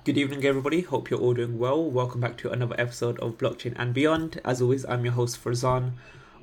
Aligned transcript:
Good 0.00 0.18
evening, 0.18 0.44
everybody. 0.44 0.80
Hope 0.80 1.10
you're 1.10 1.20
all 1.20 1.34
doing 1.34 1.60
well. 1.60 1.84
Welcome 1.88 2.22
back 2.22 2.36
to 2.38 2.50
another 2.50 2.74
episode 2.76 3.20
of 3.20 3.38
Blockchain 3.38 3.74
and 3.76 3.94
Beyond. 3.94 4.40
As 4.44 4.60
always, 4.60 4.84
I'm 4.86 5.04
your 5.04 5.12
host, 5.12 5.38
Farzan. 5.44 5.92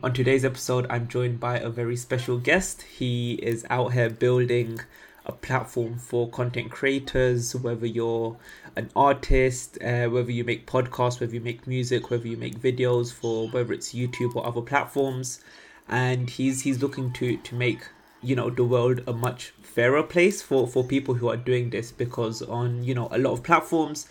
On 0.02 0.14
today's 0.14 0.46
episode, 0.46 0.86
I'm 0.90 1.10
joined 1.10 1.42
by 1.42 1.58
a 1.58 1.70
very 1.70 1.98
special 1.98 2.38
guest. 2.38 2.84
He 2.84 3.34
is 3.34 3.66
out 3.70 3.92
here 3.92 4.10
building 4.10 4.80
a 5.26 5.34
platform 5.34 5.98
for 6.00 6.30
content 6.30 6.72
creators, 6.72 7.54
whether 7.54 7.86
you're 7.86 8.38
an 8.78 8.92
artist, 8.96 9.78
uh, 9.84 10.08
whether 10.08 10.32
you 10.32 10.46
make 10.46 10.66
podcasts, 10.66 11.20
whether 11.20 11.34
you 11.34 11.42
make 11.42 11.68
music, 11.68 12.10
whether 12.10 12.28
you 12.28 12.38
make 12.38 12.58
videos 12.62 13.12
for 13.12 13.50
whether 13.50 13.74
it's 13.74 13.94
YouTube 13.94 14.38
or 14.38 14.46
other 14.46 14.62
platforms. 14.62 15.44
And 15.90 16.30
he's 16.30 16.62
he's 16.62 16.82
looking 16.82 17.12
to 17.14 17.36
to 17.36 17.56
make 17.56 17.90
you 18.22 18.36
know 18.36 18.50
the 18.50 18.64
world 18.64 19.02
a 19.08 19.14
much 19.14 19.54
fairer 19.62 20.04
place 20.04 20.42
for 20.42 20.68
for 20.68 20.84
people 20.84 21.14
who 21.16 21.30
are 21.30 21.38
doing 21.38 21.70
this 21.70 21.92
because 21.92 22.42
on 22.42 22.84
you 22.84 22.94
know 22.94 23.08
a 23.12 23.18
lot 23.18 23.32
of 23.32 23.44
platforms 23.44 24.08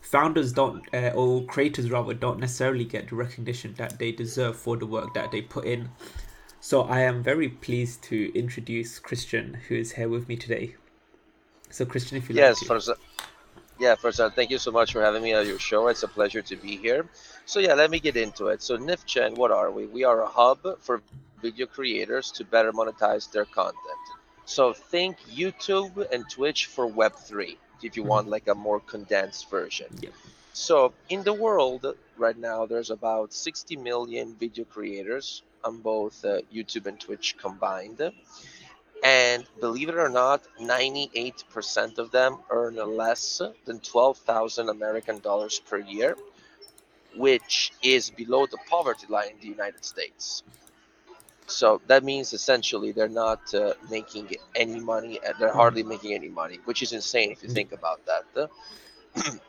founders 0.00 0.52
don't 0.52 0.82
uh, 0.94 1.12
or 1.14 1.44
creators 1.44 1.90
rather 1.90 2.14
don't 2.14 2.38
necessarily 2.38 2.84
get 2.84 3.08
the 3.08 3.14
recognition 3.14 3.74
that 3.76 3.98
they 3.98 4.10
deserve 4.10 4.56
for 4.56 4.76
the 4.76 4.86
work 4.86 5.12
that 5.14 5.30
they 5.30 5.42
put 5.42 5.64
in. 5.64 5.88
So 6.60 6.82
i 6.82 7.00
am 7.00 7.22
very 7.22 7.48
pleased 7.48 8.02
to 8.04 8.30
introduce 8.34 8.98
christian 8.98 9.54
who 9.68 9.74
is 9.76 9.92
here 9.92 10.08
with 10.08 10.28
me 10.28 10.36
today. 10.36 10.76
So 11.70 11.84
christian 11.84 12.18
if 12.18 12.28
you 12.28 12.36
yes 12.36 12.62
like 12.62 12.68
first 12.68 12.90
yeah 13.78 13.94
first 13.94 14.20
uh, 14.20 14.30
thank 14.30 14.50
you 14.50 14.58
so 14.58 14.70
much 14.70 14.92
for 14.92 15.02
having 15.02 15.22
me 15.22 15.34
on 15.34 15.46
your 15.46 15.58
show. 15.58 15.88
It's 15.88 16.02
a 16.02 16.08
pleasure 16.08 16.42
to 16.42 16.56
be 16.56 16.76
here. 16.76 17.06
So 17.44 17.60
yeah 17.60 17.74
let 17.74 17.90
me 17.90 18.00
get 18.00 18.16
into 18.16 18.48
it. 18.48 18.62
So 18.62 18.78
Niftgen 18.78 19.36
what 19.36 19.50
are 19.50 19.70
we? 19.70 19.86
We 19.86 20.04
are 20.04 20.22
a 20.22 20.28
hub 20.28 20.80
for 20.80 21.02
video 21.40 21.66
creators 21.66 22.30
to 22.32 22.44
better 22.44 22.72
monetize 22.72 23.30
their 23.30 23.44
content 23.44 24.04
so 24.50 24.72
think 24.72 25.16
YouTube 25.30 26.10
and 26.10 26.28
Twitch 26.28 26.66
for 26.66 26.90
Web3 26.90 27.56
if 27.84 27.96
you 27.96 28.02
want 28.02 28.28
like 28.28 28.48
a 28.48 28.54
more 28.54 28.80
condensed 28.80 29.48
version. 29.48 29.86
Yeah. 30.00 30.10
So 30.52 30.92
in 31.08 31.22
the 31.22 31.32
world 31.32 31.86
right 32.16 32.36
now, 32.36 32.66
there's 32.66 32.90
about 32.90 33.32
60 33.32 33.76
million 33.76 34.34
video 34.34 34.64
creators 34.64 35.42
on 35.62 35.78
both 35.78 36.24
uh, 36.24 36.40
YouTube 36.52 36.86
and 36.86 36.98
Twitch 36.98 37.36
combined. 37.38 38.00
And 39.04 39.46
believe 39.60 39.88
it 39.88 39.94
or 39.94 40.08
not, 40.08 40.42
98% 40.60 41.98
of 41.98 42.10
them 42.10 42.38
earn 42.50 42.74
less 42.74 43.40
than 43.66 43.78
12,000 43.78 44.68
American 44.68 45.20
dollars 45.20 45.60
per 45.60 45.78
year, 45.78 46.16
which 47.14 47.72
is 47.84 48.10
below 48.10 48.46
the 48.46 48.58
poverty 48.68 49.06
line 49.08 49.30
in 49.30 49.40
the 49.40 49.46
United 49.46 49.84
States. 49.84 50.42
So 51.50 51.80
that 51.86 52.04
means 52.04 52.32
essentially 52.32 52.92
they're 52.92 53.08
not 53.26 53.52
uh, 53.54 53.74
making 53.90 54.30
any 54.54 54.80
money. 54.80 55.20
They're 55.38 55.52
hardly 55.52 55.82
making 55.82 56.14
any 56.14 56.28
money, 56.28 56.58
which 56.64 56.82
is 56.82 56.92
insane 56.92 57.30
if 57.32 57.42
you 57.42 57.48
think 57.48 57.72
about 57.72 58.00
that. 58.06 58.50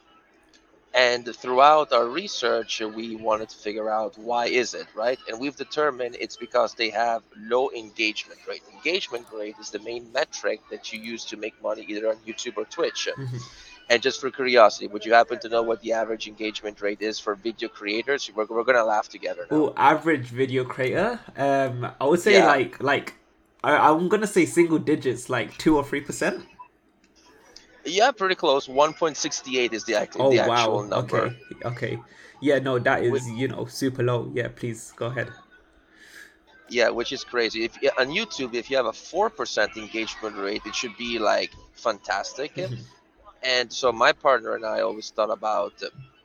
and 0.94 1.26
throughout 1.36 1.92
our 1.94 2.08
research, 2.08 2.82
we 2.82 3.16
wanted 3.16 3.50
to 3.50 3.58
figure 3.58 3.90
out 3.90 4.18
why 4.18 4.48
is 4.48 4.74
it 4.74 4.88
right, 4.96 5.20
and 5.28 5.40
we've 5.40 5.56
determined 5.56 6.16
it's 6.20 6.38
because 6.38 6.74
they 6.76 6.90
have 6.90 7.24
low 7.38 7.70
engagement 7.72 8.40
rate. 8.48 8.62
Engagement 8.74 9.28
rate 9.34 9.56
is 9.60 9.70
the 9.72 9.80
main 9.80 10.12
metric 10.12 10.62
that 10.70 10.92
you 10.92 11.00
use 11.00 11.26
to 11.26 11.38
make 11.38 11.62
money 11.62 11.86
either 11.88 12.10
on 12.10 12.18
YouTube 12.28 12.58
or 12.58 12.66
Twitch. 12.66 13.08
Mhm. 13.18 13.42
And 13.92 14.02
just 14.02 14.22
for 14.22 14.32
curiosity, 14.32 14.88
would 14.88 15.04
you 15.06 15.14
happen 15.14 15.38
to 15.40 15.50
know 15.50 15.62
what 15.70 15.82
the 15.82 15.92
average 15.92 16.26
engagement 16.34 16.80
rate 16.82 17.02
is 17.02 17.20
for 17.20 17.36
video 17.36 17.68
creators? 17.68 18.32
We're, 18.34 18.46
we're 18.46 18.64
gonna 18.64 18.86
laugh 18.86 19.10
together 19.10 19.44
oh 19.52 19.74
average 19.76 20.28
video 20.42 20.64
creator 20.64 21.20
um 21.48 21.76
i 22.00 22.06
would 22.10 22.22
say 22.28 22.34
Yeah. 22.40 22.48
like 22.56 22.82
like 22.92 23.08
I, 23.64 23.72
i'm 23.90 24.08
gonna 24.14 24.34
say 24.38 24.46
single 24.46 24.80
digits 24.92 25.24
like 25.38 25.50
two 25.64 25.74
or 25.80 25.84
three 25.90 26.00
percent 26.10 26.38
Yeah, 27.84 28.12
pretty 28.12 28.36
close. 28.36 28.68
1.68 28.68 29.74
is 29.74 29.84
the, 29.86 29.96
act- 30.02 30.16
oh 30.20 30.32
the 30.32 30.48
wow 30.48 30.68
number. 30.88 31.22
okay 31.24 31.36
okay 31.72 31.94
yeah 32.48 32.60
no 32.60 32.80
that 32.88 33.04
is 33.04 33.12
With- 33.12 33.28
you 33.42 33.48
know 33.54 33.66
super 33.66 34.04
low 34.10 34.32
yeah 34.34 34.48
please 34.60 34.94
go 35.02 35.08
ahead 35.08 35.30
Yeah, 36.80 36.90
which 37.00 37.12
is 37.12 37.24
crazy. 37.34 37.60
If 37.68 37.74
on 38.00 38.08
YouTube, 38.20 38.52
if 38.62 38.66
you 38.72 38.76
have 38.82 38.90
a 38.96 38.98
four 39.10 39.28
percent 39.40 39.72
engagement 39.76 40.36
rate, 40.46 40.64
it 40.70 40.74
should 40.80 40.96
be 41.06 41.12
like 41.20 41.52
fantastic. 41.86 42.52
Mhm. 42.56 42.80
And 43.44 43.72
so 43.72 43.92
my 43.92 44.12
partner 44.14 44.56
and 44.56 44.66
I 44.66 44.82
always 44.82 45.10
thought 45.12 45.32
about, 45.32 45.74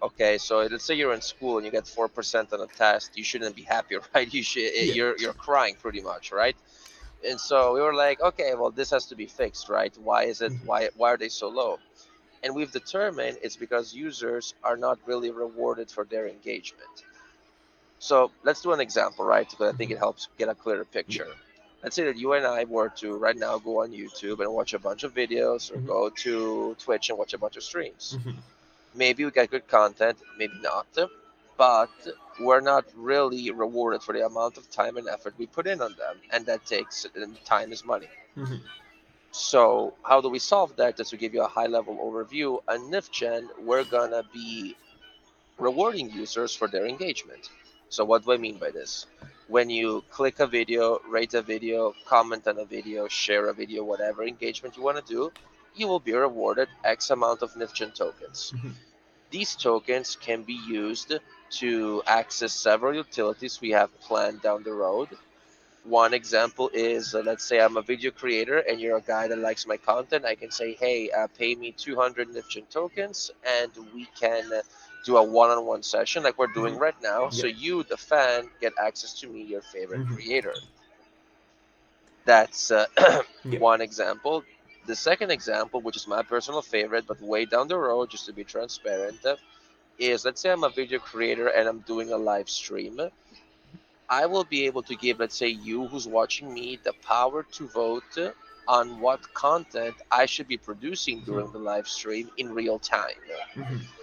okay, 0.03 0.39
so 0.39 0.59
let's 0.59 0.85
say 0.85 0.95
you're 0.95 1.15
in 1.15 1.21
school 1.21 1.57
and 1.57 1.65
you 1.65 1.73
get 1.73 1.87
four 1.87 2.09
percent 2.09 2.53
on 2.53 2.61
a 2.61 2.67
test, 2.67 3.17
you 3.17 3.25
shouldn't 3.25 3.55
be 3.57 3.63
happy, 3.63 3.97
right? 4.15 4.33
You 4.33 4.43
should, 4.43 4.71
Yeah. 4.79 4.95
you're 4.95 5.17
you're 5.19 5.35
crying 5.35 5.77
pretty 5.77 6.01
much, 6.01 6.33
right? 6.33 6.57
And 7.29 7.41
so 7.41 7.75
we 7.75 7.81
were 7.81 7.95
like, 7.95 8.21
okay, 8.21 8.55
well, 8.55 8.71
this 8.71 8.91
has 8.91 9.07
to 9.07 9.17
be 9.17 9.27
fixed, 9.27 9.69
right? 9.69 9.95
Why 9.99 10.25
is 10.25 10.41
it? 10.43 10.53
Mhm. 10.53 10.61
Why 10.65 10.89
why 10.97 11.13
are 11.13 11.19
they 11.19 11.29
so 11.29 11.49
low? 11.49 11.79
And 12.43 12.55
we've 12.55 12.71
determined 12.73 13.39
it's 13.43 13.57
because 13.57 13.95
users 13.95 14.55
are 14.63 14.77
not 14.77 14.99
really 15.07 15.31
rewarded 15.31 15.91
for 15.91 16.05
their 16.05 16.27
engagement. 16.29 17.05
So 17.99 18.31
let's 18.45 18.63
do 18.63 18.73
an 18.73 18.81
example, 18.81 19.25
right? 19.25 19.49
Because 19.49 19.73
I 19.73 19.77
think 19.77 19.91
it 19.91 19.99
helps 19.99 20.29
get 20.39 20.49
a 20.49 20.55
clearer 20.55 20.85
picture. 20.85 21.29
Let's 21.83 21.95
say 21.95 22.05
that 22.05 22.17
you 22.17 22.33
and 22.33 22.47
I 22.47 22.65
were 22.65 22.89
to 23.01 23.17
right 23.17 23.37
now 23.37 23.59
go 23.59 23.83
on 23.83 23.93
YouTube 23.93 24.41
and 24.41 24.53
watch 24.53 24.75
a 24.75 24.79
bunch 24.79 25.05
of 25.05 25.15
videos 25.15 25.71
or 25.71 25.77
Mhm. 25.77 25.87
go 25.87 26.11
to 26.11 26.75
Twitch 26.79 27.11
and 27.11 27.19
watch 27.19 27.35
a 27.35 27.39
bunch 27.39 27.57
of 27.57 27.63
streams. 27.63 28.17
Mhm. 28.19 28.37
Maybe 28.95 29.25
we 29.25 29.31
get 29.31 29.51
good 29.51 29.69
content, 29.69 30.19
maybe 30.39 30.59
not, 30.61 30.87
but 31.57 31.91
we're 32.41 32.61
not 32.61 32.85
really 32.95 33.51
rewarded 33.51 34.03
for 34.03 34.13
the 34.13 34.25
amount 34.27 34.57
of 34.59 34.71
time 34.71 34.97
and 34.97 35.09
effort 35.09 35.35
we 35.39 35.47
put 35.47 35.67
in 35.67 35.81
on 35.81 35.95
them. 35.95 36.21
And 36.31 36.47
that 36.47 36.65
takes 36.67 37.07
and 37.15 37.45
time 37.45 37.73
is 37.73 37.85
money. 37.85 38.09
Mhm. 38.37 38.61
So 39.31 39.95
how 40.03 40.21
do 40.21 40.29
we 40.29 40.39
solve 40.39 40.77
that? 40.77 40.97
Just 40.97 41.11
to 41.11 41.17
give 41.17 41.35
you 41.35 41.43
a 41.43 41.49
high 41.49 41.67
level 41.67 41.97
overview, 41.97 42.63
on 42.69 42.91
Niftgen, 42.91 43.49
we're 43.61 43.85
gonna 43.85 44.23
be 44.33 44.77
rewarding 45.59 46.11
users 46.11 46.55
for 46.55 46.69
their 46.69 46.87
engagement. 46.87 47.49
So 47.89 48.05
what 48.05 48.25
do 48.25 48.33
I 48.33 48.37
mean 48.37 48.59
by 48.59 48.71
this? 48.71 49.07
When 49.49 49.71
you 49.71 50.03
click 50.11 50.41
a 50.41 50.47
video, 50.47 51.01
rate 51.09 51.35
a 51.35 51.43
video, 51.43 51.95
comment 52.05 52.47
on 52.49 52.59
a 52.59 52.65
video, 52.65 53.07
share 53.09 53.47
a 53.49 53.55
video, 53.55 53.85
whatever 53.85 54.25
engagement 54.25 54.77
you 54.77 54.83
want 54.83 54.99
to 55.05 55.13
do, 55.13 55.33
you 55.75 55.87
will 55.87 56.01
be 56.01 56.13
rewarded 56.13 56.69
X 56.85 57.11
amount 57.11 57.43
of 57.43 57.53
Niftgen 57.55 57.95
tokens. 57.95 58.53
Mhm. 58.57 58.73
These 59.31 59.55
tokens 59.57 60.17
can 60.17 60.43
be 60.43 60.55
used 60.55 61.15
to 61.61 62.03
access 62.07 62.53
several 62.55 62.95
utilities 62.95 63.61
we 63.61 63.71
have 63.71 63.91
planned 64.01 64.43
down 64.43 64.63
the 64.65 64.73
road. 64.73 65.09
One 65.85 66.15
example 66.15 66.71
is 66.73 67.15
uh, 67.15 67.21
let's 67.21 67.45
say 67.45 67.61
I'm 67.61 67.77
a 67.77 67.83
video 67.83 68.11
creator 68.11 68.59
and 68.59 68.81
you're 68.81 68.97
a 68.97 69.03
guy 69.03 69.29
that 69.29 69.39
likes 69.39 69.67
my 69.67 69.77
content. 69.77 70.25
I 70.25 70.35
can 70.35 70.51
say, 70.51 70.75
hey, 70.75 71.11
uh, 71.11 71.29
pay 71.39 71.55
me 71.55 71.71
200 71.73 72.29
Niftgen 72.31 72.69
tokens 72.69 73.31
and 73.45 73.71
we 73.95 74.07
can 74.19 74.53
uh, 74.53 74.63
do 75.07 75.17
a 75.17 75.25
one 75.25 75.51
on 75.51 75.65
one 75.67 75.83
session 75.83 76.25
like 76.25 76.39
we're 76.39 76.49
doing 76.49 76.77
Mhm. 76.77 76.79
right 76.79 77.01
now. 77.03 77.31
So 77.31 77.47
you, 77.47 77.85
the 77.85 77.97
fan, 77.99 78.51
get 78.61 78.75
access 78.79 79.15
to 79.21 79.29
me, 79.29 79.43
your 79.45 79.63
favorite 79.63 80.03
Mhm. 80.03 80.17
creator. 80.17 80.55
That's 82.27 82.71
uh, 82.71 82.87
Yeah. 83.45 83.59
one 83.59 83.81
example. 83.83 84.45
The 84.87 84.97
second 84.97 85.31
example, 85.31 85.81
which 85.83 85.97
is 85.97 86.07
my 86.07 86.23
personal 86.23 86.63
favorite, 86.63 87.07
but 87.07 87.21
way 87.21 87.47
down 87.47 87.69
the 87.69 87.79
road, 87.79 88.11
just 88.11 88.27
to 88.27 88.33
be 88.33 88.45
transparent, 88.45 89.25
uh, 89.25 89.37
is 89.99 90.25
let's 90.25 90.41
say 90.43 90.51
I'm 90.51 90.65
a 90.65 90.71
video 90.71 90.99
creator 91.01 91.49
and 91.49 91.69
I'm 91.69 91.81
doing 91.81 92.13
a 92.13 92.17
live 92.19 92.49
stream. 92.51 93.01
I 94.11 94.27
will 94.27 94.45
be 94.45 94.67
able 94.67 94.83
to 94.85 94.97
give, 94.97 95.21
let's 95.21 95.37
say, 95.39 95.49
you 95.49 95.87
who's 95.89 96.07
watching 96.09 96.53
me, 96.53 96.77
the 96.85 96.93
power 96.93 97.45
to 97.53 97.69
vote 97.69 98.17
on 98.67 99.01
what 99.01 99.33
content 99.35 99.97
I 100.11 100.27
should 100.27 100.49
be 100.49 100.59
producing 100.59 101.23
during 101.23 101.51
the 101.53 101.59
live 101.59 101.89
stream 101.89 102.31
in 102.37 102.53
real 102.53 102.79
time. 102.79 103.23
Mhm. 103.57 103.96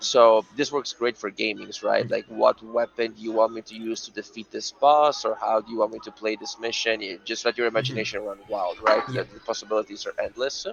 So 0.00 0.44
this 0.56 0.72
works 0.72 0.92
great 0.94 1.16
for 1.18 1.30
gamings, 1.30 1.82
right? 1.84 2.10
Like, 2.10 2.26
what 2.28 2.62
weapon 2.62 3.12
do 3.12 3.22
you 3.22 3.32
want 3.32 3.52
me 3.52 3.62
to 3.62 3.74
use 3.74 4.00
to 4.06 4.10
defeat 4.12 4.50
this 4.50 4.72
boss, 4.72 5.24
or 5.24 5.34
how 5.34 5.60
do 5.60 5.70
you 5.70 5.78
want 5.78 5.92
me 5.92 5.98
to 6.00 6.10
play 6.12 6.36
this 6.36 6.58
mission? 6.58 7.00
You 7.02 7.20
just 7.24 7.44
let 7.44 7.58
your 7.58 7.66
imagination 7.66 8.22
run 8.24 8.38
wild, 8.48 8.78
right? 8.80 9.02
Yeah. 9.12 9.24
The, 9.24 9.40
possibilities 9.40 10.06
are 10.06 10.14
endless. 10.18 10.66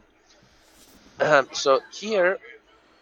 Um, 1.20 1.48
so 1.54 1.82
here, 1.94 2.38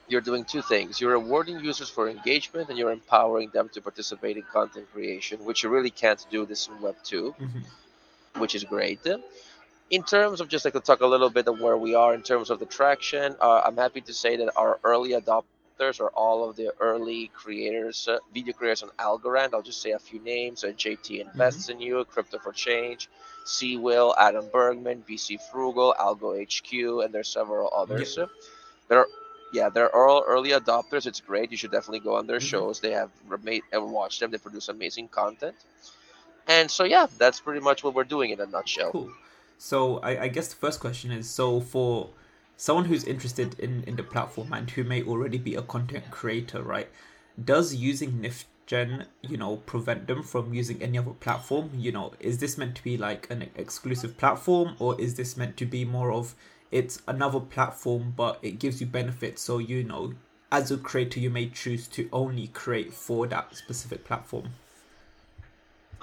you're 0.07 0.21
doing 0.21 0.45
two 0.45 0.61
things: 0.61 0.99
you're 1.01 1.11
rewarding 1.11 1.59
users 1.59 1.89
for 1.89 2.09
engagement, 2.09 2.69
and 2.69 2.77
you're 2.77 2.91
empowering 2.91 3.49
them 3.53 3.69
to 3.69 3.81
participate 3.81 4.37
in 4.37 4.43
content 4.43 4.87
creation, 4.93 5.43
which 5.45 5.63
you 5.63 5.69
really 5.69 5.91
can't 5.91 6.25
do 6.31 6.45
this 6.45 6.67
in 6.67 6.81
Web 6.81 6.95
two 7.03 7.35
Mhm. 7.39 7.63
which 8.37 8.55
is 8.55 8.63
great. 8.63 8.99
In 9.89 10.03
terms 10.03 10.41
of 10.41 10.49
just 10.49 10.65
like 10.65 10.73
to 10.73 10.79
talk 10.79 11.01
a 11.01 11.07
little 11.07 11.29
bit 11.29 11.47
of 11.47 11.59
where 11.59 11.77
we 11.77 11.95
are 11.95 12.13
in 12.13 12.21
terms 12.23 12.49
of 12.49 12.59
the 12.59 12.65
traction, 12.65 13.35
uh, 13.41 13.61
I'm 13.65 13.77
happy 13.77 14.01
to 14.01 14.13
say 14.13 14.35
that 14.37 14.49
our 14.57 14.79
early 14.83 15.11
adopters 15.11 15.54
are 15.79 16.09
all 16.09 16.47
of 16.49 16.55
the 16.55 16.73
early 16.79 17.29
creators, 17.33 18.07
uh, 18.07 18.19
video 18.33 18.53
creators 18.53 18.83
on 18.83 18.89
Algorand. 18.97 19.53
I'll 19.53 19.61
just 19.61 19.81
say 19.81 19.91
a 19.91 19.99
few 19.99 20.19
names: 20.21 20.63
uh, 20.63 20.67
JT 20.67 21.21
Invests 21.21 21.69
in 21.69 21.79
You, 21.81 22.05
Crypto 22.05 22.39
for 22.39 22.53
Change, 22.53 23.09
C 23.43 23.77
Will, 23.77 24.15
Adam 24.17 24.47
Bergman, 24.51 25.03
VC 25.07 25.39
Frugal, 25.51 25.93
Algo 25.99 26.41
HQ, 26.41 27.03
and 27.03 27.13
there's 27.13 27.27
several 27.27 27.69
others. 27.75 28.17
They're 28.87 29.05
yeah, 29.51 29.69
they're 29.69 29.95
all 29.95 30.23
early 30.27 30.49
adopters. 30.49 31.05
It's 31.05 31.21
great. 31.21 31.51
You 31.51 31.57
should 31.57 31.71
definitely 31.71 31.99
go 31.99 32.15
on 32.15 32.27
their 32.27 32.39
Mhm. 32.39 32.51
shows. 32.51 32.79
They 32.79 32.91
have 32.91 33.11
made 33.43 33.63
and 33.71 33.91
watch 33.91 34.19
them. 34.19 34.31
They 34.31 34.37
produce 34.37 34.69
amazing 34.69 35.09
content. 35.09 35.55
And 36.47 36.69
so 36.69 36.83
yeah, 36.83 37.07
that's 37.17 37.39
pretty 37.39 37.61
much 37.61 37.83
what 37.83 37.93
we're 37.93 38.03
doing 38.03 38.31
in 38.31 38.39
a 38.39 38.45
nutshell. 38.45 38.91
Cool. 38.91 39.11
So 39.57 39.99
I, 39.99 40.23
I 40.23 40.27
guess 40.27 40.47
the 40.49 40.55
first 40.55 40.79
question 40.79 41.11
is 41.11 41.29
so 41.29 41.59
for 41.59 42.09
someone 42.57 42.85
who's 42.85 43.03
interested 43.03 43.59
in 43.59 43.83
in 43.85 43.95
the 43.95 44.03
platform 44.03 44.53
and 44.53 44.69
who 44.71 44.83
may 44.83 45.03
already 45.03 45.37
be 45.37 45.55
a 45.55 45.61
content 45.61 46.09
creator, 46.11 46.61
right? 46.61 46.89
Does 47.43 47.75
using 47.75 48.13
Niftgen, 48.13 49.05
you 49.21 49.37
know, 49.37 49.57
prevent 49.57 50.07
them 50.07 50.23
from 50.23 50.53
using 50.53 50.81
any 50.81 50.97
other 50.97 51.11
platform? 51.11 51.71
You 51.75 51.91
know, 51.91 52.13
is 52.19 52.37
this 52.37 52.57
meant 52.57 52.75
to 52.75 52.83
be 52.83 52.97
like 52.97 53.29
an 53.29 53.49
exclusive 53.55 54.17
platform, 54.17 54.75
or 54.79 54.99
is 54.99 55.15
this 55.15 55.35
meant 55.37 55.57
to 55.57 55.65
be 55.65 55.85
more 55.85 56.11
of 56.11 56.35
it's 56.71 57.01
another 57.07 57.39
platform, 57.39 58.13
but 58.17 58.39
it 58.41 58.59
gives 58.59 58.81
you 58.81 58.87
benefits. 58.87 59.41
So 59.41 59.59
you 59.59 59.83
know, 59.83 60.13
as 60.51 60.71
a 60.71 60.77
creator, 60.77 61.19
you 61.19 61.29
may 61.29 61.47
choose 61.49 61.87
to 61.89 62.09
only 62.11 62.47
create 62.47 62.93
for 62.93 63.27
that 63.27 63.55
specific 63.55 64.03
platform. 64.03 64.49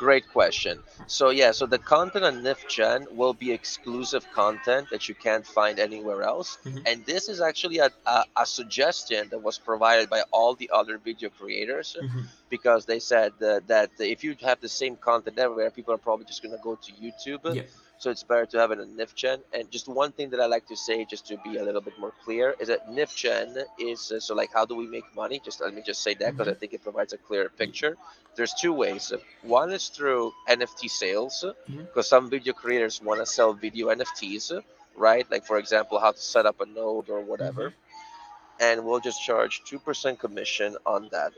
Great 0.02 0.28
question. 0.28 0.82
So 1.06 1.30
yeah, 1.30 1.52
so 1.52 1.64
the 1.64 1.78
content 1.78 2.24
on 2.24 2.42
Niftgen 2.42 3.00
will 3.12 3.34
be 3.34 3.52
exclusive 3.52 4.24
content 4.32 4.88
that 4.90 5.08
you 5.08 5.14
can't 5.14 5.46
find 5.46 5.78
anywhere 5.78 6.22
else, 6.22 6.58
mm-hmm. 6.64 6.78
and 6.86 7.06
this 7.06 7.28
is 7.28 7.40
actually 7.40 7.78
a, 7.78 7.88
a, 8.06 8.24
a, 8.36 8.44
suggestion 8.44 9.28
that 9.30 9.40
was 9.40 9.58
provided 9.58 10.10
by 10.10 10.22
all 10.32 10.56
the 10.56 10.68
other 10.72 10.98
video 10.98 11.28
creators, 11.30 11.96
mm-hmm. 12.02 12.22
because 12.50 12.84
they 12.84 12.98
said 12.98 13.30
that, 13.38 13.68
that 13.68 13.90
if 14.00 14.24
you 14.24 14.34
have 14.42 14.60
the 14.60 14.68
same 14.68 14.96
content 14.96 15.38
everywhere, 15.38 15.70
people 15.70 15.94
are 15.94 16.04
probably 16.08 16.26
just 16.26 16.42
gonna 16.42 16.64
go 16.64 16.74
to 16.74 16.90
YouTube. 17.04 17.54
Yeah 17.54 17.62
so 18.02 18.10
it's 18.10 18.24
better 18.24 18.46
to 18.46 18.58
have 18.58 18.72
it 18.72 18.80
in 18.80 18.96
Niftgen. 18.96 19.38
And 19.52 19.70
just 19.70 19.86
one 19.86 20.10
thing 20.10 20.30
that 20.30 20.40
I 20.40 20.46
like 20.46 20.66
to 20.66 20.76
say, 20.76 21.04
just 21.04 21.24
to 21.28 21.36
be 21.44 21.58
a 21.58 21.62
little 21.62 21.80
bit 21.80 21.96
more 22.00 22.12
clear, 22.24 22.56
is 22.58 22.66
that 22.66 22.90
Niftgen 22.90 23.62
is 23.78 24.10
uh, 24.10 24.18
so 24.18 24.34
like 24.34 24.50
how 24.52 24.64
do 24.66 24.74
we 24.74 24.88
make 24.88 25.04
money? 25.14 25.40
Just 25.44 25.60
let 25.60 25.72
me 25.72 25.82
just 25.86 26.02
say 26.02 26.14
that 26.14 26.32
because 26.32 26.48
mm-hmm. 26.48 26.56
I 26.56 26.58
think 26.58 26.72
it 26.74 26.82
provides 26.82 27.12
a 27.12 27.18
clearer 27.18 27.48
picture. 27.48 27.96
There's 28.34 28.54
two 28.54 28.72
ways. 28.72 29.12
One 29.42 29.70
is 29.70 29.88
through 29.88 30.32
NFT 30.48 30.90
sales, 30.90 31.44
because 31.44 31.86
mm-hmm. 31.86 32.00
some 32.00 32.28
video 32.28 32.52
creators 32.54 33.00
want 33.00 33.20
to 33.20 33.26
sell 33.26 33.52
video 33.52 33.86
NFTs, 33.94 34.60
right? 34.96 35.30
Like 35.30 35.46
for 35.46 35.58
example, 35.58 36.00
how 36.00 36.10
to 36.10 36.18
set 36.18 36.44
up 36.44 36.60
a 36.60 36.66
node 36.66 37.08
or 37.08 37.20
whatever. 37.20 37.70
Mm-hmm. 37.70 38.64
And 38.66 38.84
we'll 38.84 39.00
just 39.00 39.22
charge 39.22 39.62
two 39.64 39.78
percent 39.78 40.18
commission 40.18 40.76
on 40.84 41.08
that. 41.12 41.34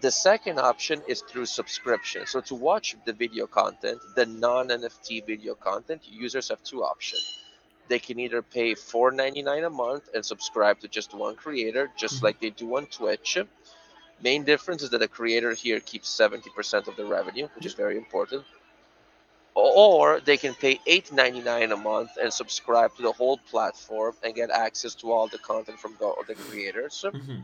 The 0.00 0.10
second 0.12 0.60
option 0.60 1.02
is 1.08 1.22
through 1.22 1.46
subscription. 1.46 2.26
So 2.26 2.40
to 2.42 2.54
watch 2.54 2.94
the 3.04 3.12
video 3.12 3.48
content, 3.48 4.00
the 4.14 4.26
non-NFT 4.26 5.26
video 5.26 5.54
content, 5.54 6.02
users 6.08 6.50
have 6.50 6.62
two 6.62 6.84
options. 6.84 7.40
They 7.88 7.98
can 7.98 8.20
either 8.20 8.42
pay 8.42 8.74
$4.99 8.74 9.66
a 9.66 9.70
month 9.70 10.08
and 10.14 10.24
subscribe 10.24 10.78
to 10.80 10.88
just 10.88 11.14
one 11.14 11.34
creator, 11.34 11.90
just 11.96 12.16
mm-hmm. 12.16 12.26
like 12.26 12.40
they 12.40 12.50
do 12.50 12.76
on 12.76 12.86
Twitch. 12.86 13.38
Main 14.22 14.44
difference 14.44 14.82
is 14.82 14.90
that 14.90 15.02
a 15.02 15.08
creator 15.08 15.52
here 15.52 15.80
keeps 15.80 16.08
70% 16.16 16.86
of 16.86 16.94
the 16.96 17.04
revenue, 17.04 17.48
which 17.56 17.66
is 17.66 17.74
very 17.74 17.96
important. 17.96 18.44
Or 19.54 20.20
they 20.20 20.36
can 20.36 20.54
pay 20.54 20.78
$8.99 20.86 21.72
a 21.72 21.76
month 21.76 22.10
and 22.22 22.32
subscribe 22.32 22.94
to 22.96 23.02
the 23.02 23.10
whole 23.10 23.38
platform 23.38 24.14
and 24.22 24.32
get 24.32 24.50
access 24.50 24.94
to 24.96 25.10
all 25.10 25.26
the 25.26 25.38
content 25.38 25.80
from 25.80 25.96
the, 25.98 26.12
the 26.28 26.34
creators. 26.34 27.04
Mm-hmm 27.04 27.40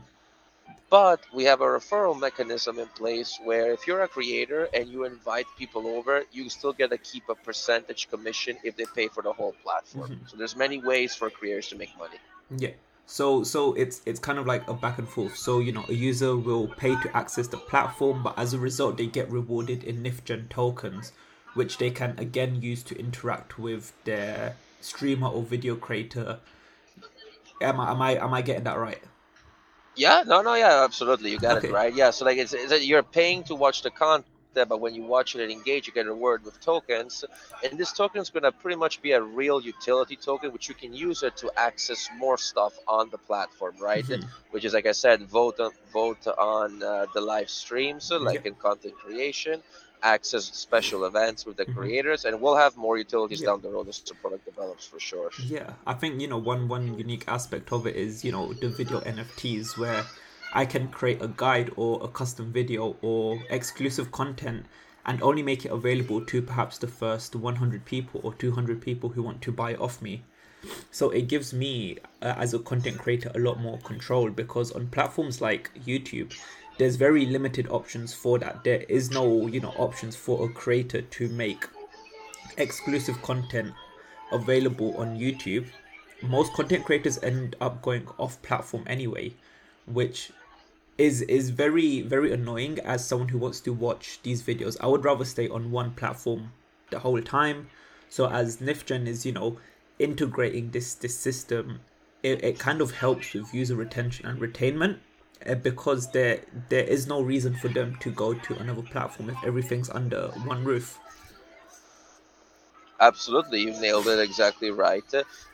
but 0.89 1.21
we 1.33 1.43
have 1.45 1.61
a 1.61 1.65
referral 1.65 2.17
mechanism 2.17 2.79
in 2.79 2.87
place 2.87 3.39
where 3.43 3.71
if 3.71 3.87
you're 3.87 4.03
a 4.03 4.07
creator 4.07 4.69
and 4.73 4.87
you 4.87 5.03
invite 5.03 5.45
people 5.57 5.87
over, 5.87 6.23
you 6.31 6.49
still 6.49 6.73
get 6.73 6.89
to 6.91 6.97
keep 6.97 7.27
a 7.27 7.35
percentage 7.35 8.09
commission 8.09 8.57
if 8.63 8.77
they 8.77 8.85
pay 8.95 9.07
for 9.07 9.23
the 9.23 9.33
whole 9.33 9.55
platform. 9.63 10.11
Mm-hmm. 10.11 10.27
So 10.27 10.37
there's 10.37 10.55
many 10.55 10.79
ways 10.81 11.15
for 11.15 11.29
creators 11.29 11.67
to 11.69 11.75
make 11.75 11.97
money. 11.97 12.17
Yeah. 12.55 12.71
So 13.07 13.43
so 13.43 13.73
it's 13.73 14.01
it's 14.05 14.19
kind 14.19 14.39
of 14.39 14.47
like 14.47 14.67
a 14.67 14.73
back 14.73 14.97
and 14.97 15.07
forth. 15.07 15.35
So 15.37 15.59
you 15.59 15.71
know 15.71 15.85
a 15.89 15.93
user 15.93 16.35
will 16.35 16.67
pay 16.67 16.95
to 17.01 17.17
access 17.17 17.47
the 17.47 17.57
platform, 17.57 18.23
but 18.23 18.37
as 18.37 18.53
a 18.53 18.59
result 18.59 18.97
they 18.97 19.07
get 19.07 19.29
rewarded 19.29 19.83
in 19.83 20.01
Niftgen 20.03 20.49
tokens, 20.49 21.11
which 21.53 21.77
they 21.77 21.91
can 21.91 22.15
again 22.17 22.61
use 22.61 22.83
to 22.83 22.97
interact 22.97 23.59
with 23.59 23.93
their 24.05 24.55
streamer 24.81 25.27
or 25.27 25.43
video 25.43 25.75
creator. 25.75 26.39
Am 27.61 27.79
I 27.79 27.91
am 27.91 28.01
I 28.01 28.11
am 28.17 28.33
I 28.33 28.41
getting 28.41 28.63
that 28.63 28.77
right? 28.79 29.01
Yeah, 29.95 30.23
no, 30.25 30.41
no, 30.41 30.55
yeah, 30.55 30.83
absolutely. 30.83 31.31
You 31.31 31.39
got 31.39 31.57
okay. 31.57 31.69
it 31.69 31.73
right. 31.73 31.93
Yeah, 31.93 32.11
so 32.11 32.25
like 32.25 32.37
it's, 32.37 32.53
it's 32.53 32.85
you're 32.85 33.03
paying 33.03 33.43
to 33.45 33.55
watch 33.55 33.81
the 33.81 33.91
content, 33.91 34.25
but 34.53 34.79
when 34.79 34.95
you 34.95 35.03
watch 35.03 35.35
it 35.35 35.41
and 35.41 35.51
engage, 35.51 35.87
you 35.87 35.93
get 35.93 36.05
a 36.05 36.09
reward 36.09 36.43
with 36.43 36.59
tokens. 36.61 37.25
And 37.63 37.77
this 37.77 37.91
token 37.91 38.21
is 38.21 38.29
going 38.29 38.43
to 38.43 38.51
pretty 38.51 38.77
much 38.77 39.01
be 39.01 39.11
a 39.11 39.21
real 39.21 39.61
utility 39.61 40.15
token, 40.15 40.51
which 40.51 40.69
you 40.69 40.75
can 40.75 40.93
use 40.93 41.23
it 41.23 41.35
to 41.37 41.51
access 41.57 42.09
more 42.17 42.37
stuff 42.37 42.73
on 42.87 43.09
the 43.09 43.17
platform, 43.17 43.75
right? 43.81 44.05
Mm-hmm. 44.05 44.27
Which 44.51 44.65
is, 44.65 44.73
like 44.73 44.85
I 44.85 44.93
said, 44.93 45.23
vote 45.23 45.59
on 45.59 45.71
vote 45.91 46.27
on 46.27 46.83
uh, 46.83 47.05
the 47.13 47.21
live 47.21 47.49
streams, 47.49 48.11
like 48.11 48.43
yeah. 48.43 48.51
in 48.51 48.55
content 48.55 48.95
creation 48.95 49.61
access 50.05 50.45
special 50.45 51.05
events 51.05 51.45
with 51.45 51.57
the 51.57 51.65
mm-hmm. 51.65 51.79
creators 51.79 52.25
and 52.25 52.39
we'll 52.39 52.55
have 52.55 52.77
more 52.77 52.97
utilities 52.97 53.41
yeah. 53.41 53.47
down 53.47 53.61
the 53.61 53.69
road 53.69 53.87
as 53.87 53.99
the 53.99 54.13
product 54.15 54.45
develops 54.45 54.85
for 54.85 54.99
sure 54.99 55.31
yeah 55.43 55.73
i 55.87 55.93
think 55.93 56.21
you 56.21 56.27
know 56.27 56.37
one 56.37 56.67
one 56.67 56.97
unique 56.97 57.25
aspect 57.27 57.71
of 57.71 57.87
it 57.87 57.95
is 57.95 58.23
you 58.23 58.31
know 58.31 58.53
the 58.53 58.69
video 58.69 58.99
nfts 59.01 59.77
where 59.77 60.05
i 60.53 60.63
can 60.63 60.87
create 60.89 61.21
a 61.21 61.27
guide 61.27 61.71
or 61.75 62.03
a 62.03 62.07
custom 62.07 62.51
video 62.51 62.95
or 63.01 63.39
exclusive 63.49 64.11
content 64.11 64.65
and 65.07 65.21
only 65.21 65.43
make 65.43 65.65
it 65.65 65.71
available 65.71 66.23
to 66.25 66.41
perhaps 66.41 66.77
the 66.77 66.87
first 66.87 67.35
100 67.35 67.83
people 67.85 68.21
or 68.23 68.33
200 68.33 68.81
people 68.81 69.09
who 69.09 69.23
want 69.23 69.41
to 69.41 69.51
buy 69.51 69.73
off 69.75 70.01
me 70.01 70.23
so 70.91 71.09
it 71.11 71.27
gives 71.27 71.53
me 71.53 71.97
uh, 72.21 72.33
as 72.37 72.53
a 72.53 72.59
content 72.59 72.97
creator 72.97 73.31
a 73.35 73.39
lot 73.39 73.59
more 73.59 73.77
control 73.79 74.29
because 74.29 74.71
on 74.71 74.87
platforms 74.87 75.41
like 75.41 75.71
youtube 75.85 76.33
there's 76.77 76.95
very 76.95 77.25
limited 77.25 77.67
options 77.69 78.13
for 78.13 78.37
that. 78.39 78.63
There 78.63 78.83
is 78.89 79.11
no, 79.11 79.47
you 79.47 79.59
know, 79.59 79.73
options 79.77 80.15
for 80.15 80.45
a 80.45 80.51
creator 80.51 81.01
to 81.01 81.29
make 81.29 81.65
exclusive 82.57 83.21
content 83.21 83.73
available 84.31 84.95
on 84.97 85.17
YouTube. 85.17 85.67
Most 86.21 86.53
content 86.53 86.85
creators 86.85 87.21
end 87.23 87.55
up 87.61 87.81
going 87.81 88.07
off 88.17 88.41
platform 88.41 88.83
anyway, 88.87 89.33
which 89.85 90.31
is 90.97 91.21
is 91.23 91.49
very 91.49 92.01
very 92.01 92.31
annoying 92.31 92.79
as 92.79 93.05
someone 93.05 93.27
who 93.27 93.37
wants 93.37 93.59
to 93.61 93.73
watch 93.73 94.19
these 94.23 94.41
videos. 94.43 94.77
I 94.79 94.87
would 94.87 95.03
rather 95.03 95.25
stay 95.25 95.47
on 95.49 95.71
one 95.71 95.91
platform 95.91 96.51
the 96.89 96.99
whole 96.99 97.21
time. 97.21 97.69
So 98.09 98.29
as 98.29 98.57
Niftgen 98.57 99.07
is, 99.07 99.25
you 99.25 99.31
know, 99.31 99.57
integrating 99.99 100.71
this 100.71 100.93
this 100.95 101.17
system, 101.17 101.79
it, 102.23 102.43
it 102.43 102.59
kind 102.59 102.81
of 102.81 102.91
helps 102.91 103.33
with 103.33 103.53
user 103.53 103.75
retention 103.75 104.25
and 104.25 104.39
retainment 104.39 104.99
uh, 105.49 105.55
because 105.55 106.11
there 106.11 106.41
there 106.69 106.83
is 106.83 107.07
no 107.07 107.21
reason 107.21 107.55
for 107.55 107.67
them 107.69 107.95
to 107.99 108.11
go 108.11 108.33
to 108.33 108.57
another 108.57 108.81
platform 108.81 109.29
if 109.29 109.37
everything's 109.43 109.89
under 109.89 110.27
one 110.45 110.63
roof. 110.63 110.99
Absolutely, 112.99 113.59
you 113.59 113.71
nailed 113.81 114.07
it 114.07 114.19
exactly 114.19 114.71
right. 114.71 115.03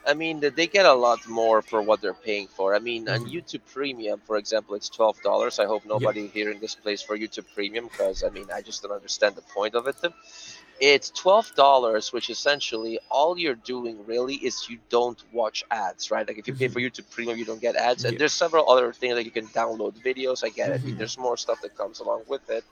I 0.05 0.13
mean, 0.13 0.39
they 0.39 0.67
get 0.67 0.85
a 0.85 0.93
lot 0.93 1.27
more 1.27 1.63
for 1.63 1.81
what 1.81 1.99
they're 1.99 2.13
paying 2.13 2.47
for. 2.47 2.75
I 2.75 2.79
mean, 2.79 3.09
on 3.09 3.21
mm-hmm. 3.21 3.35
YouTube 3.35 3.61
Premium, 3.73 4.21
for 4.27 4.37
example, 4.37 4.75
it's 4.75 4.89
twelve 4.89 5.19
dollars. 5.23 5.57
I 5.57 5.65
hope 5.65 5.83
nobody 5.85 6.27
here 6.27 6.51
in 6.51 6.59
this 6.59 6.75
place 6.75 7.01
for 7.01 7.17
YouTube 7.17 7.45
Premium, 7.55 7.85
because 7.87 8.23
I 8.23 8.29
mean, 8.29 8.45
I 8.53 8.61
just 8.61 8.83
don't 8.83 8.91
understand 8.91 9.35
the 9.35 9.41
point 9.41 9.73
of 9.73 9.87
it 9.87 9.97
it's 10.81 11.11
twelve 11.11 11.53
dollars, 11.55 12.11
which 12.11 12.31
essentially 12.31 12.99
all 13.09 13.37
you're 13.37 13.55
doing 13.55 14.03
really 14.07 14.33
is 14.35 14.67
you 14.67 14.79
don't 14.89 15.23
watch 15.31 15.63
ads, 15.69 16.09
right? 16.09 16.27
Like 16.27 16.39
if 16.39 16.47
you 16.47 16.55
pay 16.55 16.65
mm-hmm. 16.65 16.73
for 16.73 16.79
YouTube 16.79 17.09
Premium, 17.11 17.37
you 17.37 17.45
don't 17.45 17.61
get 17.61 17.75
ads, 17.75 18.03
and 18.03 18.13
yeah. 18.13 18.19
there's 18.19 18.33
several 18.33 18.67
other 18.67 18.91
things 18.91 19.13
like 19.15 19.25
you 19.25 19.31
can 19.31 19.47
download 19.47 19.93
videos. 20.03 20.43
I 20.43 20.49
get 20.49 20.71
mm-hmm. 20.71 20.89
it. 20.89 20.97
There's 20.97 21.19
more 21.19 21.37
stuff 21.37 21.61
that 21.61 21.77
comes 21.77 21.99
along 21.99 22.23
with 22.27 22.49
it, 22.49 22.63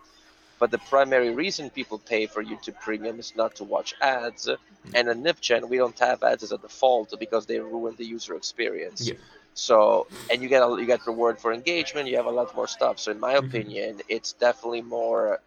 but 0.57 0.71
the 0.71 0.79
primary 0.79 1.29
reason 1.29 1.69
people 1.69 1.99
pay 1.99 2.25
for 2.25 2.43
YouTube 2.43 2.79
Premium 2.81 3.19
is 3.19 3.33
not 3.35 3.55
to 3.57 3.63
watch 3.63 3.93
ads. 4.01 4.47
Mm-hmm. 4.47 4.95
And 4.95 5.09
on 5.09 5.23
Niftgen, 5.23 5.69
we 5.69 5.77
don't 5.77 5.97
have 5.99 6.23
ads 6.23 6.41
as 6.41 6.51
a 6.51 6.57
default 6.57 7.13
because 7.19 7.45
they 7.45 7.59
ruin 7.59 7.95
the 7.95 8.05
user 8.05 8.33
experience. 8.35 9.07
Yeah. 9.07 9.13
So, 9.53 10.07
and 10.31 10.41
you 10.41 10.49
get 10.49 10.63
a, 10.63 10.69
you 10.79 10.85
get 10.85 11.05
reward 11.05 11.37
for 11.39 11.53
engagement. 11.53 12.07
You 12.07 12.17
have 12.17 12.25
a 12.25 12.31
lot 12.31 12.55
more 12.55 12.67
stuff. 12.67 12.97
So, 12.97 13.11
in 13.11 13.19
my 13.19 13.35
mm-hmm. 13.35 13.45
opinion, 13.45 14.01
it's 14.07 14.33
definitely 14.33 14.81
more 14.81 15.41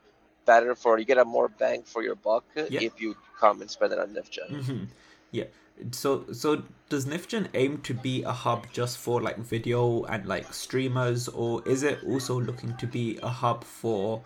better 0.44 0.74
for 0.74 0.98
you 0.98 1.04
get 1.04 1.18
a 1.18 1.24
more 1.24 1.48
bang 1.48 1.82
for 1.82 2.02
your 2.02 2.14
buck 2.14 2.44
yeah. 2.56 2.80
if 2.80 3.00
you 3.00 3.16
come 3.38 3.60
and 3.60 3.70
spend 3.70 3.92
it 3.92 3.98
on 3.98 4.08
Niftgen. 4.08 4.50
Mm-hmm. 4.50 4.84
Yeah. 5.30 5.44
So 5.90 6.24
so 6.32 6.62
does 6.88 7.06
Niftgen 7.06 7.48
aim 7.54 7.78
to 7.82 7.94
be 7.94 8.22
a 8.22 8.32
hub 8.32 8.66
just 8.72 8.98
for 8.98 9.20
like 9.20 9.38
video 9.38 10.04
and 10.04 10.26
like 10.26 10.52
streamers, 10.52 11.28
or 11.28 11.66
is 11.66 11.82
it 11.82 11.98
also 12.04 12.40
looking 12.40 12.76
to 12.76 12.86
be 12.86 13.18
a 13.22 13.28
hub 13.28 13.64
for 13.64 14.22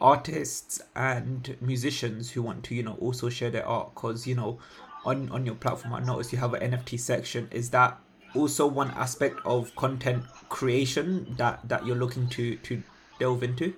artists 0.00 0.80
and 0.94 1.56
musicians 1.60 2.30
who 2.30 2.42
want 2.42 2.64
to 2.64 2.74
you 2.74 2.82
know 2.82 2.96
also 3.00 3.28
share 3.28 3.50
their 3.50 3.66
art? 3.66 3.94
Because 3.94 4.26
you 4.26 4.34
know 4.34 4.58
on 5.04 5.30
on 5.30 5.46
your 5.46 5.54
platform, 5.54 5.94
I 5.94 6.00
noticed 6.00 6.32
you 6.32 6.38
have 6.38 6.54
an 6.54 6.72
NFT 6.72 7.00
section. 7.00 7.48
Is 7.50 7.70
that 7.70 7.98
also 8.34 8.66
one 8.66 8.90
aspect 8.92 9.40
of 9.44 9.74
content 9.76 10.24
creation 10.48 11.34
that 11.38 11.66
that 11.68 11.86
you're 11.86 11.96
looking 11.96 12.28
to 12.28 12.56
to 12.56 12.82
delve 13.18 13.42
into? 13.42 13.74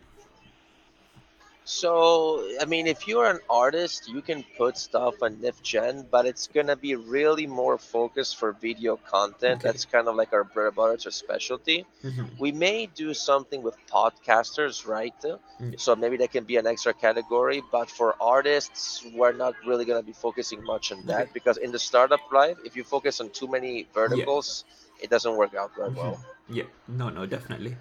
So, 1.64 2.44
I 2.60 2.64
mean, 2.64 2.88
if 2.88 3.06
you're 3.06 3.26
an 3.26 3.38
artist, 3.48 4.08
you 4.08 4.20
can 4.20 4.44
put 4.58 4.76
stuff 4.76 5.22
on 5.22 5.36
Niftgen, 5.36 6.06
but 6.10 6.26
it's 6.26 6.48
gonna 6.48 6.74
be 6.74 6.96
really 6.96 7.46
more 7.46 7.78
focused 7.78 8.36
for 8.36 8.52
video 8.52 8.96
content. 8.96 9.60
Okay. 9.60 9.68
That's 9.68 9.84
kind 9.84 10.08
of 10.08 10.16
like 10.16 10.32
our 10.32 10.42
bread 10.42 10.66
and 10.68 10.76
butter, 10.76 10.94
it's 10.94 11.06
our 11.06 11.12
specialty. 11.12 11.86
Mhm. 12.02 12.38
We 12.40 12.50
may 12.50 12.86
do 12.86 13.14
something 13.14 13.62
with 13.62 13.76
podcasters, 13.86 14.86
right? 14.86 15.14
Mm. 15.22 15.78
So 15.78 15.94
maybe 15.94 16.16
that 16.16 16.32
can 16.32 16.44
be 16.44 16.56
an 16.56 16.66
extra 16.66 16.92
category, 16.92 17.62
but 17.70 17.88
for 17.88 18.16
artists, 18.20 19.04
we're 19.14 19.32
not 19.32 19.54
really 19.64 19.84
gonna 19.84 20.02
be 20.02 20.12
focusing 20.12 20.64
much 20.64 20.90
on 20.90 21.06
that 21.06 21.22
Okay. 21.22 21.30
because 21.32 21.58
in 21.58 21.70
the 21.70 21.78
startup 21.78 22.20
life, 22.32 22.58
if 22.64 22.74
you 22.76 22.82
focus 22.82 23.20
on 23.20 23.30
too 23.30 23.46
many 23.46 23.86
verticals, 23.94 24.64
it 25.00 25.10
doesn't 25.10 25.36
work 25.36 25.54
out 25.54 25.70
very 25.76 25.90
well. 25.90 26.18
Mhm. 26.18 26.56
Yeah, 26.58 26.64
no, 26.88 27.08
no, 27.08 27.24
definitely. 27.26 27.76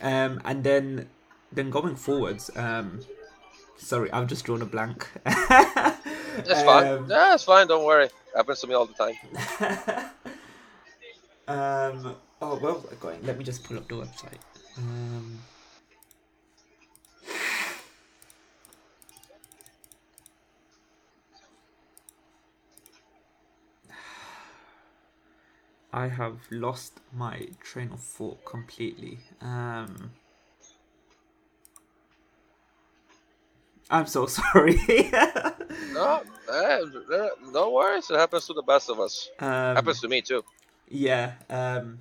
Um, 0.00 0.40
and 0.44 0.62
then, 0.62 1.10
then 1.52 1.70
going 1.70 1.96
forwards, 1.96 2.50
um, 2.56 3.00
sorry, 3.76 4.10
I've 4.12 4.26
just 4.28 4.44
drawn 4.44 4.62
a 4.62 4.66
blank. 4.66 5.08
That's 5.24 6.62
fine. 6.62 6.86
Um, 6.86 7.10
Yeah, 7.10 7.34
it's 7.34 7.44
fine. 7.44 7.66
Don't 7.66 7.84
worry. 7.84 8.08
Happens 8.34 8.60
to 8.60 8.66
me 8.68 8.74
all 8.74 8.86
the 8.86 8.94
time. 8.94 9.16
um, 11.48 12.16
oh, 12.40 12.56
where 12.56 12.74
was 12.74 12.86
I 12.90 12.94
going? 13.00 13.22
Let 13.24 13.36
me 13.38 13.44
just 13.44 13.64
pull 13.64 13.76
up 13.76 13.88
the 13.88 13.94
website. 13.94 14.38
Um, 14.78 15.40
I 25.92 26.06
have 26.06 26.38
lost 26.52 27.00
my 27.12 27.48
train 27.60 27.90
of 27.92 27.98
thought 28.00 28.44
completely. 28.44 29.18
Um, 29.40 30.12
I'm 33.90 34.06
so 34.06 34.26
sorry. 34.38 34.78
No, 35.92 36.22
eh, 36.52 36.78
no 37.52 37.70
worries. 37.70 38.10
It 38.10 38.16
happens 38.16 38.46
to 38.46 38.54
the 38.54 38.62
best 38.62 38.88
of 38.88 39.00
us. 39.00 39.28
um, 39.40 39.76
happens 39.76 40.00
to 40.00 40.08
me 40.08 40.22
too. 40.22 40.44
Yeah. 40.88 41.32
Um. 41.48 42.00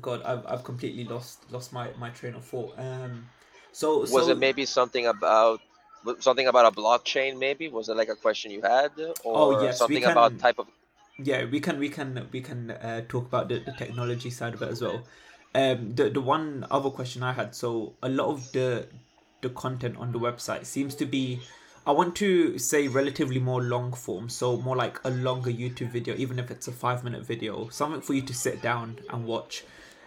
God, 0.00 0.22
I've 0.22 0.46
I've 0.46 0.64
completely 0.64 1.04
lost 1.04 1.50
lost 1.52 1.72
my 1.72 1.90
my 1.98 2.10
train 2.10 2.34
of 2.34 2.44
thought. 2.44 2.74
Um. 2.78 3.28
So 3.72 4.00
Was 4.00 4.10
so, 4.10 4.30
it 4.30 4.38
maybe 4.38 4.64
something 4.64 5.06
about 5.06 5.60
something 6.20 6.46
about 6.46 6.72
a 6.72 6.74
blockchain? 6.74 7.38
Maybe 7.38 7.68
was 7.68 7.88
it 7.88 7.96
like 7.96 8.08
a 8.08 8.16
question 8.16 8.50
you 8.50 8.62
had, 8.62 8.92
or 9.24 9.36
Oh, 9.36 9.62
yes, 9.62 9.78
something 9.78 10.04
about 10.04 10.38
type 10.38 10.58
of? 10.58 10.66
Yeah, 11.18 11.44
we 11.44 11.60
can 11.60 11.78
we 11.78 11.88
can 11.88 12.28
we 12.32 12.40
can 12.40 12.70
uh, 12.70 13.02
talk 13.08 13.26
about 13.26 13.48
the, 13.48 13.58
the 13.60 13.72
technology 13.72 14.30
side 14.30 14.54
of 14.54 14.62
it 14.62 14.70
as 14.70 14.80
well. 14.80 15.04
Um. 15.54 15.94
The 15.94 16.10
the 16.10 16.20
one 16.20 16.66
other 16.70 16.90
question 16.90 17.22
I 17.22 17.32
had. 17.32 17.54
So 17.54 17.94
a 18.02 18.08
lot 18.08 18.28
of 18.28 18.52
the 18.52 18.88
the 19.44 19.50
content 19.50 19.96
on 19.98 20.10
the 20.10 20.18
website 20.18 20.66
seems 20.66 20.94
to 20.96 21.06
be. 21.06 21.40
I 21.86 21.92
want 21.92 22.16
to 22.16 22.58
say 22.58 22.88
relatively 22.88 23.38
more 23.38 23.62
long 23.62 23.92
form, 23.92 24.30
so 24.30 24.56
more 24.56 24.74
like 24.74 24.98
a 25.04 25.10
longer 25.10 25.50
YouTube 25.50 25.90
video, 25.92 26.16
even 26.16 26.38
if 26.38 26.50
it's 26.50 26.66
a 26.66 26.72
five 26.72 27.04
minute 27.04 27.26
video, 27.26 27.68
something 27.68 28.00
for 28.00 28.14
you 28.14 28.22
to 28.22 28.32
sit 28.34 28.62
down 28.62 28.98
and 29.10 29.26
watch. 29.26 29.64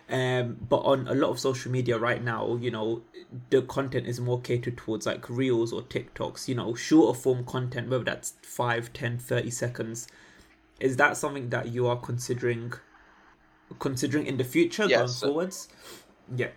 Um, 0.10 0.58
but 0.68 0.78
on 0.78 1.08
a 1.08 1.14
lot 1.14 1.30
of 1.30 1.40
social 1.40 1.72
media 1.72 1.98
right 2.00 2.24
now, 2.24 2.58
you 2.60 2.72
know, 2.72 3.04
the 3.52 3.62
content 3.62 4.08
is 4.08 4.20
more 4.20 4.40
catered 4.42 4.78
towards 4.78 5.06
like 5.06 5.30
reels 5.30 5.72
or 5.72 5.84
TikToks, 5.84 6.48
you 6.48 6.56
know, 6.56 6.74
shorter 6.74 7.20
form 7.20 7.46
content, 7.46 7.90
whether 7.90 8.06
that's 8.06 8.34
5, 8.42 8.92
10, 8.94 9.20
30 9.20 9.50
seconds. 9.52 10.08
Is 10.80 10.98
that 10.98 11.16
something 11.18 11.50
that 11.50 11.68
you 11.68 11.86
are 11.88 11.98
considering 11.98 12.74
considering 13.80 14.26
in 14.26 14.38
the 14.38 14.44
future 14.44 14.86
Yes. 14.88 15.20
going 15.20 15.32
forwards? 15.34 15.70
Yeah. 16.36 16.52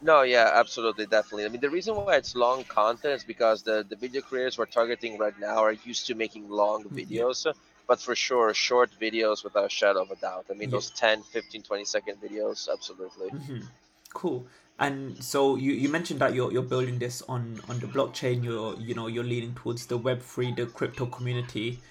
No, 0.00 0.22
yeah, 0.22 0.50
absolutely, 0.54 1.06
definitely. 1.06 1.44
I 1.44 1.48
mean, 1.48 1.60
the 1.60 1.70
reason 1.70 1.94
why 1.94 2.16
it's 2.16 2.34
long 2.34 2.64
content 2.64 3.14
is 3.14 3.24
because 3.24 3.62
the 3.62 3.84
the 3.88 3.94
video 3.96 4.22
creators 4.22 4.58
we're 4.58 4.66
targeting 4.66 5.18
right 5.18 5.36
now 5.38 5.58
are 5.58 5.72
used 5.72 6.06
to 6.06 6.14
making 6.16 6.48
long 6.48 6.90
Yeah. 6.90 6.96
videos. 6.96 7.46
But 7.86 8.00
for 8.00 8.14
sure, 8.16 8.52
short 8.54 8.90
videos 9.00 9.44
without 9.44 9.66
a 9.66 9.70
shadow 9.70 10.02
of 10.02 10.10
a 10.10 10.16
doubt. 10.16 10.46
I 10.50 10.54
mean, 10.54 10.70
Yeah. 10.70 10.70
those 10.70 10.90
10, 10.90 11.22
15, 11.22 11.62
20 11.62 11.84
second 11.84 12.20
videos, 12.20 12.68
absolutely. 12.68 13.30
hmm 13.30 13.60
Cool. 14.14 14.46
And 14.78 15.22
so 15.22 15.56
you, 15.56 15.72
you 15.72 15.88
mentioned 15.90 16.20
that 16.20 16.34
you're 16.34 16.50
you're 16.50 16.62
building 16.62 16.98
this 16.98 17.20
on 17.28 17.60
on 17.68 17.78
the 17.80 17.86
blockchain. 17.86 18.42
You're 18.42 18.74
you 18.80 18.94
know 18.94 19.06
you're 19.06 19.22
leaning 19.24 19.54
towards 19.54 19.86
the 19.86 19.98
Web 19.98 20.22
three, 20.22 20.50
the 20.52 20.66
crypto 20.66 21.06
community. 21.06 21.82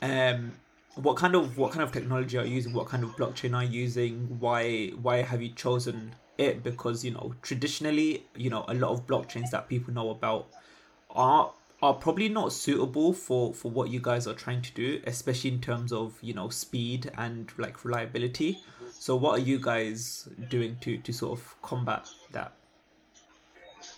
Um, 0.00 0.60
what 0.94 1.16
kind 1.18 1.34
of 1.34 1.58
what 1.58 1.72
kind 1.72 1.82
of 1.82 1.92
technology 1.92 2.38
are 2.38 2.46
you 2.46 2.54
using? 2.54 2.72
What 2.72 2.86
kind 2.88 3.04
of 3.04 3.14
blockchain 3.14 3.54
are 3.54 3.62
you 3.64 3.82
using? 3.82 4.38
Why 4.40 4.88
why 5.02 5.18
have 5.22 5.42
you 5.42 5.52
chosen 5.54 6.14
it? 6.38 6.62
Because 6.62 7.04
you 7.04 7.12
know 7.12 7.34
traditionally 7.42 8.24
you 8.36 8.50
know 8.50 8.64
a 8.68 8.74
lot 8.74 8.90
of 8.90 9.06
blockchains 9.06 9.50
that 9.50 9.68
people 9.68 9.92
know 9.92 10.10
about 10.10 10.48
are 11.10 11.52
are 11.82 11.94
probably 11.94 12.28
not 12.28 12.52
suitable 12.52 13.12
for 13.12 13.52
for 13.52 13.70
what 13.70 13.90
you 13.90 14.00
guys 14.00 14.26
are 14.26 14.34
trying 14.34 14.62
to 14.62 14.72
do, 14.72 15.00
especially 15.06 15.50
in 15.50 15.60
terms 15.60 15.92
of 15.92 16.18
you 16.22 16.34
know 16.34 16.48
speed 16.48 17.10
and 17.16 17.52
like 17.58 17.84
reliability. 17.84 18.58
So 18.92 19.14
what 19.14 19.38
are 19.38 19.42
you 19.42 19.58
guys 19.58 20.28
doing 20.48 20.76
to 20.80 20.98
to 20.98 21.12
sort 21.12 21.38
of 21.38 21.62
combat 21.62 22.08
that? 22.32 22.52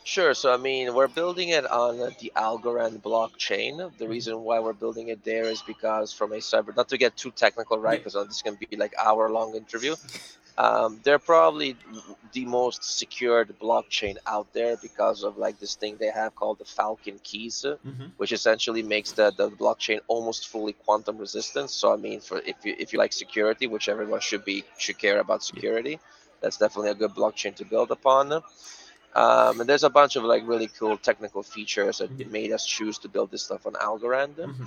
Sure. 0.04 0.32
So, 0.32 0.54
I 0.54 0.56
mean, 0.56 0.94
we're 0.94 1.06
building 1.06 1.50
it 1.50 1.70
on 1.70 1.98
the 1.98 2.32
Algorand 2.34 3.02
blockchain. 3.02 3.76
Mm-hmm. 3.76 3.98
The 3.98 4.08
reason 4.08 4.40
why 4.40 4.58
we're 4.58 4.72
building 4.72 5.08
it 5.08 5.22
there 5.22 5.44
is 5.44 5.60
because, 5.60 6.14
from 6.14 6.32
a 6.32 6.36
cyber, 6.36 6.74
not 6.74 6.88
to 6.88 6.96
get 6.96 7.14
too 7.14 7.30
technical, 7.30 7.78
right? 7.78 8.02
Because 8.02 8.14
this 8.26 8.40
can 8.40 8.54
be 8.54 8.74
like 8.76 8.94
hour 8.98 9.28
long 9.28 9.54
interview. 9.54 9.96
Um, 10.58 11.00
they're 11.04 11.20
probably 11.20 11.76
the 12.32 12.46
most 12.46 12.84
secured 12.98 13.58
blockchain 13.60 14.16
out 14.26 14.48
there 14.52 14.76
because 14.76 15.24
of 15.24 15.38
like 15.38 15.58
this 15.60 15.76
thing 15.76 15.96
they 15.98 16.10
have 16.10 16.34
called 16.36 16.58
the 16.58 16.66
Falcon 16.66 17.20
keys, 17.24 17.64
uh, 17.64 17.76
hmm 17.84 18.10
which 18.18 18.32
essentially 18.32 18.82
makes 18.82 19.12
the, 19.12 19.32
the 19.38 19.50
blockchain 19.50 20.00
almost 20.08 20.48
fully 20.48 20.74
quantum 20.74 21.18
resistant. 21.18 21.70
So, 21.70 21.92
I 21.92 21.96
mean, 21.96 22.20
for 22.20 22.38
if 22.46 22.56
you 22.64 22.74
if 22.78 22.92
you 22.92 22.98
like 23.00 23.12
security, 23.12 23.66
which 23.68 23.88
everyone 23.88 24.20
should 24.20 24.44
be 24.44 24.64
should 24.78 24.98
care 24.98 25.20
about 25.20 25.44
security, 25.44 26.00
that's 26.42 26.58
definitely 26.58 26.90
a 26.92 26.94
good 27.02 27.12
blockchain 27.14 27.54
to 27.56 27.64
build 27.64 27.90
upon. 27.92 28.32
Um, 29.14 29.60
and 29.60 29.68
there's 29.68 29.84
a 29.84 29.90
bunch 29.90 30.16
of 30.16 30.24
like 30.24 30.46
really 30.46 30.68
cool 30.78 30.96
technical 30.98 31.42
features 31.42 31.98
that 31.98 32.10
Yeah. 32.18 32.26
made 32.26 32.52
us 32.52 32.64
choose 32.66 32.98
to 33.00 33.08
build 33.08 33.30
this 33.30 33.44
stuff 33.44 33.66
on 33.66 33.74
Algorand. 33.74 34.36
hmm 34.44 34.66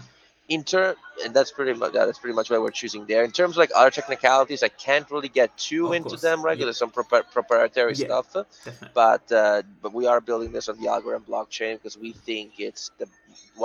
In 0.55 0.63
term, 0.65 0.95
and 1.23 1.33
that's 1.35 1.51
pretty 1.57 1.73
much 1.81 1.93
that's 1.93 2.19
pretty 2.19 2.35
much 2.39 2.49
why 2.51 2.57
we're 2.63 2.77
choosing 2.81 3.03
there. 3.11 3.23
In 3.23 3.31
terms 3.39 3.53
of 3.55 3.59
like 3.63 3.71
other 3.79 3.93
technicalities, 3.99 4.61
I 4.63 4.71
can't 4.87 5.09
really 5.13 5.29
get 5.41 5.49
too 5.69 5.87
Of 5.87 5.93
into 5.93 6.09
course, 6.09 6.21
them, 6.27 6.43
right? 6.47 6.57
yeah. 6.57 6.65
There's 6.65 6.81
some 6.85 6.91
propri- 6.91 7.29
proprietary 7.37 7.93
Yeah. 7.95 8.07
stuff, 8.07 8.27
Definitely. 8.65 8.89
but 9.03 9.25
uh, 9.31 9.61
but 9.83 9.91
we 9.99 10.05
are 10.11 10.19
building 10.29 10.51
this 10.51 10.67
on 10.71 10.75
the 10.81 10.87
Algorand 10.95 11.25
blockchain 11.33 11.73
because 11.77 11.97
we 12.05 12.11
think 12.27 12.47
it's 12.67 12.83
the 12.99 13.07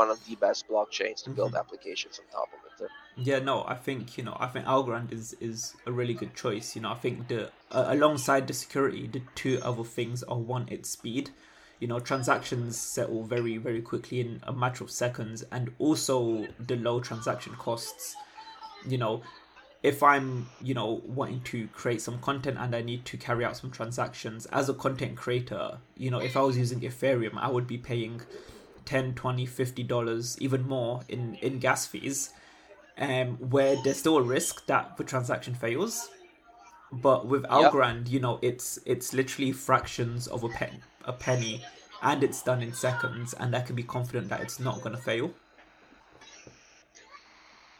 one 0.01 0.11
of 0.15 0.19
the 0.27 0.37
best 0.47 0.61
blockchains 0.69 1.19
to 1.25 1.31
build 1.31 1.53
Mhm. 1.53 1.61
applications 1.63 2.15
on 2.21 2.27
top 2.39 2.49
of 2.57 2.61
it. 2.85 2.91
Yeah, 3.29 3.41
no, 3.51 3.65
I 3.75 3.77
think 3.87 4.17
you 4.19 4.25
know, 4.27 4.37
I 4.39 4.47
think 4.53 4.65
Algorand 4.67 5.11
is 5.21 5.27
is 5.51 5.59
a 5.91 5.93
really 5.99 6.15
good 6.23 6.35
choice. 6.45 6.67
You 6.77 6.83
know, 6.83 6.93
I 6.97 6.99
think 7.05 7.15
the 7.33 7.41
uh, 7.77 7.87
alongside 7.97 8.43
the 8.47 8.57
security, 8.65 9.03
the 9.17 9.23
two 9.43 9.55
other 9.71 9.87
things 9.99 10.23
are 10.33 10.39
one, 10.57 10.65
its 10.77 10.89
speed. 10.99 11.27
You 11.81 11.89
know, 11.89 12.01
transactions 12.01 12.79
settle 12.79 13.25
very 13.25 13.59
very 13.59 13.83
quickly 13.83 14.21
in 14.21 14.41
a 14.45 14.53
matter 14.53 14.85
of 14.85 14.91
seconds, 14.91 15.45
and 15.53 15.73
also 15.79 16.47
the 16.59 16.77
low 16.77 17.01
transaction 17.01 17.55
costs. 17.55 18.17
You 18.87 18.99
know, 18.99 19.23
if 19.83 20.03
I'm 20.03 20.49
you 20.63 20.75
know 20.75 21.03
wanting 21.05 21.41
to 21.43 21.69
create 21.69 22.01
some 22.01 22.19
content 22.21 22.57
and 22.59 22.75
I 22.75 22.83
need 22.83 23.05
to 23.07 23.17
carry 23.17 23.45
out 23.45 23.57
some 23.57 23.71
transactions 23.71 24.47
as 24.47 24.69
a 24.69 24.75
content 24.75 25.17
creator, 25.17 25.79
you 25.97 26.11
know, 26.11 26.21
if 26.21 26.37
I 26.37 26.43
was 26.43 26.57
using 26.57 26.81
Ethereum, 26.81 27.37
I 27.37 27.49
would 27.49 27.67
be 27.67 27.79
paying 27.79 28.23
10 28.85 29.15
20 29.15 29.47
50 29.47 29.83
dollars 29.83 30.37
even 30.41 30.67
more 30.67 31.03
in 31.09 31.35
in 31.37 31.59
gas 31.59 31.87
fees 31.87 32.31
um, 32.99 33.37
where 33.51 33.77
there's 33.83 33.99
still 33.99 34.17
a 34.17 34.23
risk 34.23 34.67
that 34.67 34.97
the 34.97 35.05
transaction 35.05 35.55
fails. 35.55 36.09
But 36.93 37.27
with 37.27 37.45
Algorand, 37.45 38.09
you 38.09 38.21
know, 38.21 38.39
it's 38.43 38.79
it's 38.87 39.13
literally 39.13 39.53
fractions 39.53 40.27
of 40.29 40.45
a 40.45 40.49
pen 40.49 40.83
a 41.05 41.13
penny, 41.13 41.63
and 42.03 42.23
it's 42.23 42.43
done 42.43 42.63
in 42.63 42.73
seconds, 42.73 43.33
and 43.35 43.55
I 43.55 43.61
can 43.61 43.77
be 43.77 43.83
confident 43.83 44.29
that 44.29 44.41
it's 44.41 44.59
not 44.61 44.83
gonna 44.83 44.97
fail. 44.99 45.31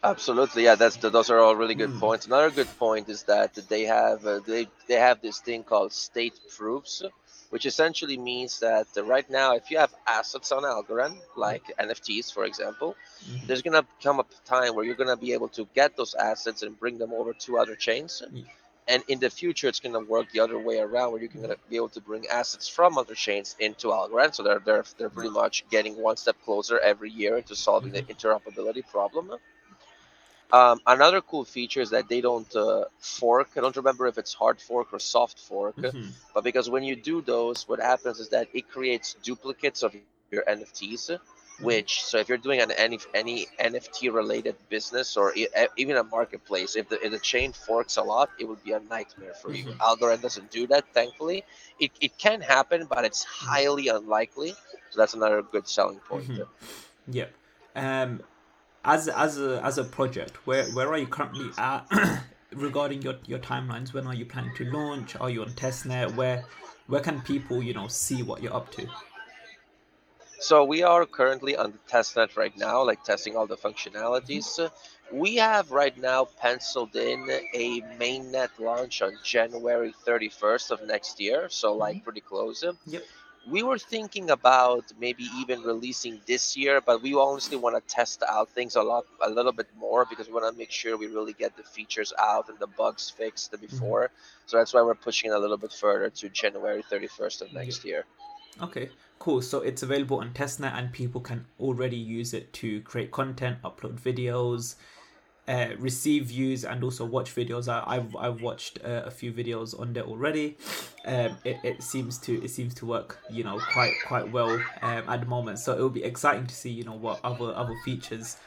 Absolutely, 0.03 0.63
yeah. 0.63 0.75
That's 0.75 0.97
the, 0.97 1.09
those 1.09 1.29
are 1.29 1.39
all 1.39 1.55
really 1.55 1.75
good 1.75 1.89
Mm. 1.89 1.99
points. 1.99 2.25
Another 2.27 2.51
good 2.51 2.67
point 2.77 3.09
is 3.09 3.23
that 3.23 3.55
they 3.67 3.83
have 3.83 4.25
uh, 4.25 4.39
they 4.39 4.67
they 4.87 4.95
have 4.95 5.21
this 5.21 5.39
thing 5.39 5.63
called 5.63 5.91
state 5.91 6.39
proofs, 6.55 7.03
which 7.49 7.65
essentially 7.65 8.17
means 8.17 8.59
that 8.59 8.87
uh, 8.95 9.03
right 9.03 9.29
now, 9.29 9.55
if 9.55 9.71
you 9.71 9.77
have 9.79 9.93
assets 10.05 10.51
on 10.51 10.63
Algorand, 10.63 11.17
like 11.35 11.63
NFTs, 11.79 12.31
for 12.31 12.45
example, 12.45 12.95
Mhm. 13.27 13.47
there's 13.47 13.61
gonna 13.63 13.85
come 14.03 14.19
a 14.19 14.25
time 14.45 14.75
where 14.75 14.85
you're 14.85 14.95
gonna 15.03 15.17
be 15.17 15.33
able 15.33 15.49
to 15.49 15.67
get 15.73 15.97
those 15.97 16.13
assets 16.15 16.61
and 16.63 16.79
bring 16.79 16.97
them 16.99 17.11
over 17.13 17.33
to 17.33 17.57
other 17.57 17.75
chains. 17.75 18.21
Yeah. 18.31 18.43
And 18.87 19.03
in 19.07 19.19
the 19.19 19.29
future, 19.29 19.67
it's 19.67 19.79
gonna 19.79 19.99
work 19.99 20.31
the 20.31 20.39
other 20.39 20.57
way 20.59 20.79
around, 20.79 21.11
where 21.11 21.21
you're 21.21 21.29
gonna 21.41 21.55
be 21.69 21.75
able 21.77 21.89
to 21.89 22.01
bring 22.01 22.27
assets 22.27 22.67
from 22.67 22.97
other 22.97 23.15
chains 23.15 23.55
into 23.59 23.87
Algorand. 23.87 24.33
So 24.35 24.43
they're 24.43 24.59
they're 24.59 24.85
they're 24.97 25.09
pretty 25.09 25.29
much 25.29 25.65
getting 25.69 25.95
one 26.01 26.17
step 26.17 26.37
closer 26.43 26.79
every 26.79 27.11
year 27.11 27.37
into 27.37 27.55
solving 27.55 27.91
the 27.93 28.01
interoperability 28.03 28.87
problem. 28.87 29.31
Um, 30.51 30.79
another 30.85 31.21
cool 31.21 31.45
feature 31.45 31.81
is 31.81 31.89
that 31.91 32.07
they 32.09 32.21
don't 32.21 32.53
uh, 32.55 32.85
fork. 32.99 33.49
I 33.57 33.61
don't 33.61 33.75
remember 33.75 34.07
if 34.07 34.17
it's 34.17 34.33
hard 34.33 34.61
fork 34.61 34.87
or 34.93 34.99
soft 34.99 35.39
fork, 35.39 35.75
Mhm. 35.77 36.13
but 36.33 36.43
because 36.43 36.69
when 36.69 36.83
you 36.83 36.95
do 36.95 37.21
those, 37.21 37.67
what 37.67 37.79
happens 37.79 38.19
is 38.19 38.29
that 38.29 38.47
it 38.53 38.69
creates 38.69 39.15
duplicates 39.23 39.83
of 39.83 39.93
your 39.93 40.11
NFTs. 40.13 40.77
Which 41.59 42.03
so 42.03 42.19
if 42.19 42.29
you're 42.29 42.37
doing 42.37 42.61
an 42.61 42.71
any, 42.71 42.99
any 43.15 43.47
NFT 43.59 44.13
related 44.13 44.55
business 44.69 45.17
or 45.17 45.33
e- 45.35 45.47
even 45.75 45.97
a 45.97 46.03
marketplace, 46.03 46.75
if 46.75 46.87
the 46.89 47.03
if 47.03 47.11
the 47.11 47.19
chain 47.19 47.51
forks 47.51 47.97
a 47.97 48.03
lot, 48.03 48.29
it 48.39 48.47
would 48.47 48.63
be 48.63 48.73
a 48.73 48.79
nightmare 48.79 49.33
for 49.33 49.51
you. 49.53 49.65
Mhm. 49.65 49.77
Algorand 49.77 50.21
doesn't 50.21 50.51
do 50.51 50.67
that, 50.67 50.85
thankfully. 50.93 51.43
It, 51.79 51.91
it 51.99 52.17
can 52.17 52.41
happen, 52.41 52.85
but 52.85 53.05
it's 53.05 53.23
highly 53.23 53.87
unlikely. 53.87 54.51
So 54.91 54.95
that's 54.99 55.15
another 55.15 55.41
good 55.41 55.67
selling 55.67 55.99
point. 55.99 56.27
Mhm. 56.29 56.47
Yep. 57.07 57.33
Um, 57.75 58.21
as 58.85 59.07
as 59.07 59.39
a 59.39 59.61
as 59.63 59.77
a 59.77 59.83
project, 59.83 60.45
where 60.45 60.65
where 60.65 60.89
are 60.89 60.97
you 60.97 61.07
currently 61.07 61.49
at 61.57 61.87
regarding 62.53 63.01
your 63.01 63.15
your 63.25 63.39
timelines? 63.39 63.93
When 63.93 64.05
are 64.07 64.13
you 64.13 64.25
planning 64.25 64.53
to 64.55 64.65
launch? 64.65 65.15
Are 65.15 65.29
you 65.29 65.41
on 65.41 65.53
testnet? 65.53 66.15
Where 66.15 66.45
where 66.87 67.01
can 67.01 67.21
people 67.21 67.63
you 67.63 67.73
know 67.73 67.87
see 67.87 68.21
what 68.23 68.41
you're 68.41 68.53
up 68.53 68.71
to? 68.73 68.87
So 70.39 70.63
we 70.63 70.83
are 70.83 71.05
currently 71.05 71.55
on 71.55 71.71
the 71.71 71.79
testnet 71.91 72.37
right 72.37 72.55
now, 72.55 72.83
like 72.83 73.03
testing 73.03 73.35
all 73.35 73.47
the 73.47 73.57
functionalities. 73.57 74.59
Mm-hmm. 74.59 75.17
We 75.17 75.37
have 75.37 75.71
right 75.71 75.97
now 75.97 76.25
penciled 76.25 76.95
in 76.95 77.27
a 77.53 77.81
mainnet 77.99 78.49
launch 78.59 79.01
on 79.01 79.17
January 79.23 79.93
31st 80.05 80.71
of 80.71 80.85
next 80.85 81.19
year, 81.19 81.47
so 81.49 81.73
like 81.73 81.95
mm-hmm. 81.95 82.03
pretty 82.03 82.21
close. 82.21 82.63
Yep. 82.85 83.03
We 83.49 83.63
were 83.63 83.77
thinking 83.79 84.29
about 84.29 84.83
maybe 84.99 85.23
even 85.37 85.61
releasing 85.61 86.19
this 86.27 86.57
year, 86.57 86.81
but 86.81 87.01
we 87.01 87.15
honestly 87.15 87.55
want 87.55 87.75
to 87.77 87.95
test 87.95 88.21
out 88.27 88.49
things 88.49 88.75
a 88.75 88.81
lot, 88.83 89.05
a 89.21 89.29
little 89.29 89.53
bit 89.53 89.67
more 89.77 90.05
because 90.05 90.27
we 90.27 90.33
want 90.33 90.53
to 90.53 90.57
make 90.57 90.69
sure 90.69 90.97
we 90.97 91.07
really 91.07 91.31
get 91.31 91.55
the 91.55 91.63
features 91.63 92.11
out 92.19 92.49
and 92.49 92.59
the 92.59 92.67
bugs 92.67 93.09
fixed 93.09 93.53
mm-hmm. 93.53 93.65
before. 93.65 94.11
So 94.45 94.57
that's 94.57 94.73
why 94.73 94.81
we're 94.81 94.95
pushing 94.95 95.31
it 95.31 95.33
a 95.33 95.39
little 95.39 95.57
bit 95.57 95.71
further 95.71 96.09
to 96.09 96.29
January 96.29 96.83
31st 96.91 97.41
of 97.41 97.53
next 97.53 97.85
year. 97.85 98.03
Okay, 98.61 98.89
cool. 99.19 99.41
So 99.41 99.61
it's 99.61 99.83
available 99.83 100.19
on 100.19 100.31
testnet, 100.33 100.73
and 100.73 100.91
people 100.91 101.21
can 101.21 101.45
already 101.59 101.97
use 101.97 102.33
it 102.33 102.53
to 102.53 102.81
create 102.81 103.11
content, 103.11 103.61
upload 103.63 103.99
videos, 103.99 104.75
uh, 105.47 105.69
receive 105.79 106.25
views, 106.25 106.65
and 106.65 106.83
also 106.83 107.05
watch 107.05 107.33
videos. 107.33 107.67
I, 107.67 107.83
I've 107.85 108.15
I've 108.15 108.41
watched 108.41 108.79
uh, 108.83 109.03
a 109.05 109.11
few 109.11 109.31
videos 109.31 109.79
on 109.79 109.93
there 109.93 110.03
already. 110.03 110.57
Um, 111.05 111.37
it, 111.45 111.57
it 111.63 111.83
seems 111.83 112.17
to 112.19 112.43
it 112.43 112.49
seems 112.49 112.73
to 112.75 112.85
work, 112.85 113.19
you 113.29 113.43
know, 113.43 113.59
quite 113.59 113.93
quite 114.05 114.31
well 114.31 114.53
um, 114.81 115.03
at 115.07 115.21
the 115.21 115.25
moment. 115.25 115.59
So 115.59 115.73
it'll 115.73 115.89
be 115.89 116.03
exciting 116.03 116.47
to 116.47 116.55
see, 116.55 116.69
you 116.69 116.83
know, 116.83 116.95
what 116.95 117.19
other 117.23 117.53
other 117.55 117.75
features, 117.85 118.37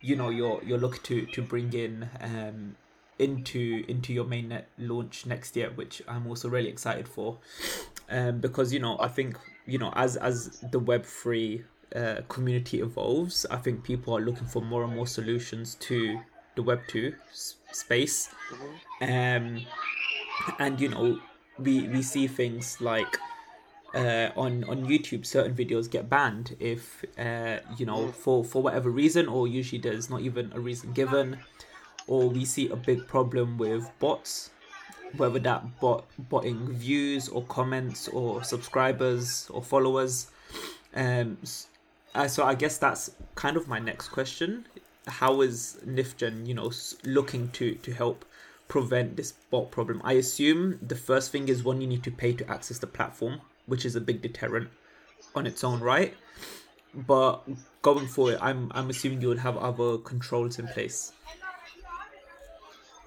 you 0.00 0.16
know, 0.16 0.28
you're 0.28 0.62
you're 0.64 0.78
looking 0.78 1.02
to 1.04 1.26
to 1.26 1.42
bring 1.42 1.72
in 1.72 2.08
um 2.20 2.76
into 3.18 3.84
into 3.88 4.12
your 4.12 4.24
mainnet 4.24 4.64
launch 4.78 5.26
next 5.26 5.56
year, 5.56 5.70
which 5.74 6.02
I'm 6.08 6.26
also 6.26 6.48
really 6.48 6.68
excited 6.68 7.08
for, 7.08 7.38
um, 8.10 8.40
because 8.40 8.72
you 8.72 8.80
know 8.80 8.96
I 9.00 9.08
think 9.08 9.36
you 9.66 9.78
know 9.78 9.92
as 9.94 10.16
as 10.16 10.60
the 10.70 10.78
Web 10.78 11.04
three 11.04 11.64
uh, 11.94 12.22
community 12.28 12.80
evolves, 12.80 13.46
I 13.50 13.56
think 13.56 13.82
people 13.84 14.16
are 14.16 14.20
looking 14.20 14.46
for 14.46 14.62
more 14.62 14.84
and 14.84 14.94
more 14.94 15.06
solutions 15.06 15.76
to 15.80 16.20
the 16.56 16.62
Web 16.62 16.80
two 16.88 17.14
s- 17.30 17.56
space, 17.72 18.28
um, 19.00 19.60
and 20.58 20.80
you 20.80 20.88
know 20.88 21.20
we 21.58 21.88
we 21.88 22.02
see 22.02 22.26
things 22.26 22.80
like. 22.80 23.18
Uh, 23.94 24.30
on 24.36 24.64
on 24.64 24.86
YouTube, 24.86 25.26
certain 25.26 25.54
videos 25.54 25.90
get 25.90 26.08
banned 26.08 26.56
if 26.58 27.04
uh, 27.18 27.58
you 27.76 27.84
know 27.84 28.08
for 28.08 28.42
for 28.42 28.62
whatever 28.62 28.88
reason, 28.88 29.28
or 29.28 29.46
usually 29.46 29.78
there's 29.78 30.08
not 30.08 30.22
even 30.22 30.50
a 30.54 30.60
reason 30.60 30.94
given. 30.94 31.36
Or 32.06 32.30
we 32.30 32.46
see 32.46 32.70
a 32.70 32.76
big 32.76 33.06
problem 33.06 33.58
with 33.58 33.84
bots, 33.98 34.48
whether 35.16 35.38
that 35.40 35.80
bot 35.80 36.04
botting 36.18 36.72
views 36.72 37.28
or 37.28 37.42
comments 37.44 38.08
or 38.08 38.42
subscribers 38.44 39.48
or 39.50 39.62
followers. 39.62 40.28
Um, 40.94 41.38
uh, 42.14 42.28
so 42.28 42.44
I 42.44 42.54
guess 42.54 42.78
that's 42.78 43.10
kind 43.34 43.56
of 43.56 43.68
my 43.68 43.78
next 43.78 44.08
question. 44.08 44.66
How 45.06 45.40
is 45.40 45.78
Niftgen, 45.86 46.46
you 46.46 46.54
know, 46.54 46.70
looking 47.04 47.48
to 47.50 47.74
to 47.74 47.92
help 47.92 48.24
prevent 48.68 49.16
this 49.16 49.32
bot 49.50 49.70
problem? 49.70 50.00
I 50.04 50.14
assume 50.14 50.78
the 50.86 50.96
first 50.96 51.32
thing 51.32 51.48
is 51.48 51.62
one 51.62 51.80
you 51.80 51.86
need 51.86 52.04
to 52.04 52.10
pay 52.10 52.32
to 52.34 52.50
access 52.50 52.78
the 52.78 52.86
platform, 52.86 53.40
which 53.66 53.84
is 53.84 53.96
a 53.96 54.00
big 54.00 54.22
deterrent 54.22 54.68
on 55.34 55.46
its 55.46 55.64
own 55.64 55.80
right. 55.80 56.14
But 56.94 57.40
going 57.80 58.06
forward, 58.06 58.38
I'm 58.40 58.70
I'm 58.74 58.90
assuming 58.90 59.22
you 59.22 59.28
would 59.28 59.38
have 59.38 59.56
other 59.56 59.98
controls 59.98 60.58
in 60.58 60.68
place. 60.68 61.12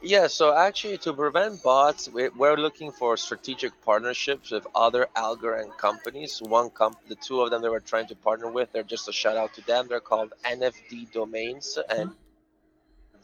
Yeah, 0.05 0.27
so 0.27 0.55
actually, 0.55 0.99
to 0.99 1.13
prevent 1.13 1.63
bots, 1.63 2.07
we- 2.09 2.29
we're 2.29 2.57
looking 2.57 2.91
for 2.91 3.17
strategic 3.17 3.73
partnerships 3.81 4.51
with 4.51 4.67
other 4.75 5.07
Algorand 5.15 5.77
companies. 5.77 6.41
One 6.41 6.69
comp, 6.69 6.99
the 7.07 7.15
two 7.15 7.41
of 7.41 7.49
them 7.51 7.61
that 7.63 7.71
we're 7.71 7.79
trying 7.93 8.07
to 8.07 8.15
partner 8.15 8.49
with, 8.51 8.71
they're 8.71 8.83
just 8.95 9.09
a 9.09 9.13
shout 9.13 9.37
out 9.37 9.53
to 9.55 9.61
them. 9.61 9.87
They're 9.87 9.99
called 10.11 10.33
NFD 10.45 11.07
Domains 11.11 11.77
and 11.89 12.11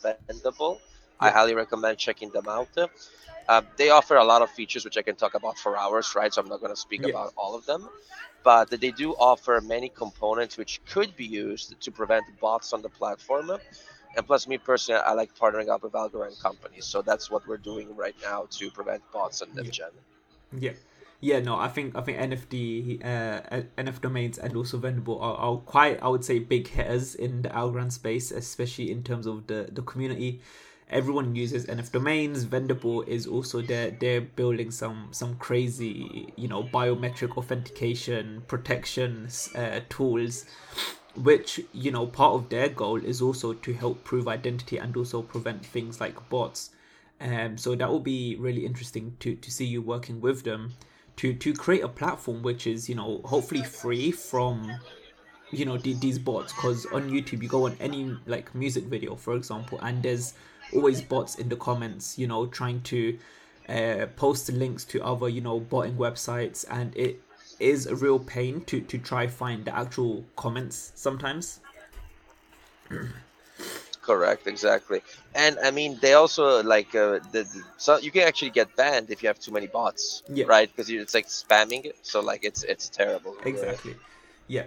Vendable. 0.03 0.79
I 1.19 1.29
highly 1.29 1.53
recommend 1.55 1.97
checking 1.99 2.31
them 2.31 2.47
out. 2.47 2.69
Uh, 3.47 3.61
they 3.77 3.89
offer 3.89 4.15
a 4.17 4.23
lot 4.25 4.41
of 4.41 4.49
features 4.49 4.85
which 4.85 4.97
I 4.97 5.03
can 5.03 5.15
talk 5.15 5.35
about 5.35 5.57
for 5.59 5.77
hours, 5.77 6.15
right? 6.15 6.33
So 6.33 6.41
I'm 6.41 6.49
not 6.49 6.61
going 6.61 6.73
to 6.73 6.79
speak 6.79 7.03
about 7.03 7.33
all 7.37 7.55
of 7.55 7.65
them, 7.65 7.89
but 8.43 8.69
they 8.71 8.91
do 8.91 9.13
offer 9.13 9.61
many 9.61 9.89
components 9.89 10.57
which 10.57 10.81
could 10.85 11.15
be 11.15 11.25
used 11.25 11.79
to 11.81 11.91
prevent 11.91 12.25
bots 12.39 12.73
on 12.73 12.81
the 12.81 12.89
platform. 12.89 13.51
And 14.15 14.25
plus, 14.25 14.47
me 14.47 14.57
personally, 14.57 15.01
I 15.05 15.13
like 15.13 15.35
partnering 15.35 15.69
up 15.69 15.83
with 15.83 15.93
Algorand 15.93 16.39
companies, 16.41 16.85
so 16.85 17.01
that's 17.01 17.31
what 17.31 17.47
we're 17.47 17.57
doing 17.57 17.95
right 17.95 18.15
now 18.21 18.47
to 18.51 18.71
prevent 18.71 19.03
bots 19.11 19.41
Yeah. 19.53 19.63
Niftgen. 19.63 19.91
Yeah, 20.51 20.73
yeah. 21.21 21.39
No, 21.39 21.55
I 21.57 21.69
think 21.69 21.95
I 21.95 22.01
think 22.01 22.17
NFD, 22.17 23.05
uh, 23.05 23.61
NF 23.77 24.01
domains, 24.01 24.37
and 24.37 24.55
also 24.55 24.77
Vendable 24.79 25.21
are, 25.21 25.35
are 25.35 25.57
quite, 25.57 26.01
I 26.03 26.09
would 26.09 26.25
say, 26.25 26.39
big 26.39 26.67
hitters 26.67 27.15
in 27.15 27.43
the 27.43 27.49
Algorand 27.49 27.91
space, 27.93 28.31
especially 28.31 28.91
in 28.91 29.03
terms 29.03 29.25
of 29.27 29.47
the 29.47 29.69
the 29.71 29.81
community. 29.81 30.41
Everyone 30.89 31.35
uses 31.37 31.67
NF 31.67 31.89
domains. 31.93 32.43
Vendable 32.45 33.07
is 33.07 33.25
also 33.25 33.61
there. 33.61 33.91
They're 33.91 34.19
building 34.19 34.71
some 34.71 35.07
some 35.11 35.35
crazy, 35.37 36.33
you 36.35 36.49
know, 36.49 36.63
biometric 36.63 37.37
authentication 37.37 38.43
protection 38.47 39.29
uh, 39.55 39.79
tools, 39.87 40.45
which 41.15 41.59
you 41.73 41.91
know 41.91 42.07
part 42.07 42.33
of 42.33 42.49
their 42.49 42.69
goal 42.69 42.97
is 43.03 43.21
also 43.21 43.53
to 43.53 43.73
help 43.73 44.03
prove 44.03 44.27
identity 44.27 44.77
and 44.77 44.95
also 44.95 45.21
prevent 45.21 45.65
things 45.65 45.99
like 45.99 46.29
bots. 46.29 46.71
Um, 47.19 47.57
so 47.57 47.75
that 47.75 47.89
will 47.89 47.99
be 47.99 48.35
really 48.39 48.65
interesting 48.65 49.15
to, 49.19 49.35
to 49.35 49.51
see 49.51 49.65
you 49.65 49.81
working 49.81 50.21
with 50.21 50.43
them 50.43 50.73
to, 51.17 51.33
to 51.33 51.53
create 51.53 51.83
a 51.83 51.87
platform 51.87 52.41
which 52.41 52.65
is 52.65 52.89
you 52.89 52.95
know 52.95 53.21
hopefully 53.25 53.61
free 53.63 54.11
from 54.11 54.79
you 55.51 55.65
know 55.65 55.77
the, 55.77 55.93
these 55.93 56.17
bots 56.17 56.53
because 56.53 56.85
on 56.87 57.09
YouTube 57.09 57.43
you 57.43 57.49
go 57.49 57.67
on 57.67 57.75
any 57.79 58.17
like 58.25 58.53
music 58.55 58.85
video 58.85 59.15
for 59.15 59.35
example 59.35 59.79
and 59.83 60.01
there's 60.01 60.33
always 60.73 61.01
bots 61.01 61.35
in 61.35 61.49
the 61.49 61.55
comments 61.55 62.17
you 62.17 62.27
know 62.27 62.47
trying 62.47 62.81
to 62.81 63.17
uh, 63.69 64.05
post 64.15 64.51
links 64.51 64.83
to 64.85 65.03
other 65.03 65.29
you 65.29 65.41
know 65.41 65.59
botting 65.59 65.95
websites 65.95 66.65
and 66.69 66.95
it 66.95 67.21
is 67.61 67.85
a 67.87 67.95
real 67.95 68.19
pain 68.19 68.61
to 68.65 68.81
to 68.81 68.97
try 68.97 69.27
find 69.27 69.65
the 69.65 69.75
actual 69.75 70.23
comments 70.35 70.91
sometimes 70.95 71.59
Correct, 74.01 74.47
exactly. 74.47 75.01
And 75.35 75.57
I 75.63 75.69
mean, 75.71 75.99
they 76.01 76.13
also 76.13 76.63
like 76.63 76.95
uh, 76.95 77.19
the, 77.31 77.43
the 77.43 77.63
so 77.77 77.97
you 77.99 78.11
can 78.11 78.23
actually 78.23 78.49
get 78.49 78.75
banned 78.75 79.11
if 79.11 79.21
you 79.21 79.27
have 79.27 79.39
too 79.39 79.51
many 79.51 79.67
bots, 79.67 80.23
Yeah. 80.27 80.45
right? 80.45 80.69
Because 80.69 80.89
it's 80.89 81.13
like 81.13 81.27
spamming. 81.27 81.91
So 82.01 82.19
like 82.19 82.43
it's 82.43 82.63
it's 82.63 82.89
terrible. 82.89 83.35
exactly 83.45 83.95
yeah 84.47 84.63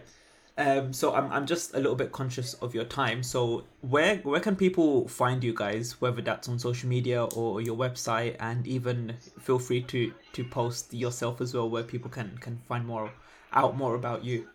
um 0.57 0.93
so 0.93 1.13
i'm 1.15 1.31
i'm 1.33 1.47
just 1.47 1.75
a 1.75 1.79
little 1.79 1.97
bit 1.97 2.13
conscious 2.13 2.55
of 2.55 2.75
your 2.75 2.85
time. 2.85 3.23
So 3.23 3.65
where 3.81 4.17
where 4.19 4.41
can 4.41 4.57
people 4.57 5.09
find 5.09 5.43
you 5.43 5.53
guys 5.55 6.01
whether 6.01 6.23
that's 6.23 6.49
on 6.49 6.59
social 6.59 6.89
media 6.89 7.25
or 7.25 7.61
your 7.61 7.77
website? 7.77 8.37
And 8.41 8.67
even 8.67 9.17
feel 9.41 9.59
free 9.59 9.83
to 9.83 10.13
to 10.33 10.45
post 10.45 10.95
yourself 10.95 11.41
as 11.41 11.55
well 11.55 11.69
where 11.69 11.83
people 11.83 12.11
can 12.11 12.39
can 12.39 12.61
find 12.69 12.87
more 12.87 13.11
out 13.53 13.77
more 13.77 13.95
about 13.95 14.25
you 14.25 14.49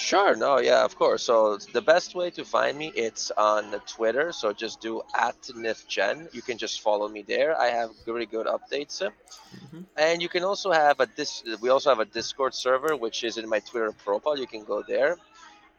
Sure. 0.00 0.34
No. 0.36 0.58
Yeah. 0.58 0.84
Of 0.84 0.96
course. 0.96 1.22
So 1.24 1.58
the 1.72 1.82
best 1.82 2.14
way 2.14 2.30
to 2.30 2.44
find 2.44 2.76
me 2.78 2.92
it's 2.94 3.30
on 3.32 3.64
Twitter. 3.86 4.32
So 4.32 4.52
just 4.52 4.80
do 4.80 5.02
at 5.14 5.40
niftgen. 5.64 6.32
You 6.34 6.42
can 6.42 6.58
just 6.58 6.80
follow 6.80 7.08
me 7.08 7.22
there. 7.22 7.58
I 7.58 7.68
have 7.68 7.90
really 8.06 8.26
good 8.26 8.46
updates. 8.46 8.94
Mhm. 9.54 9.86
And 9.96 10.22
you 10.22 10.28
can 10.28 10.44
also 10.44 10.70
have 10.72 11.00
a 11.00 11.06
dis. 11.06 11.42
We 11.60 11.68
also 11.70 11.90
have 11.90 12.00
a 12.00 12.10
Discord 12.18 12.54
server, 12.54 12.96
which 12.96 13.24
is 13.24 13.36
in 13.38 13.48
my 13.48 13.60
Twitter 13.60 13.92
profile. 13.92 14.38
You 14.38 14.46
can 14.46 14.64
go 14.64 14.82
there. 14.82 15.16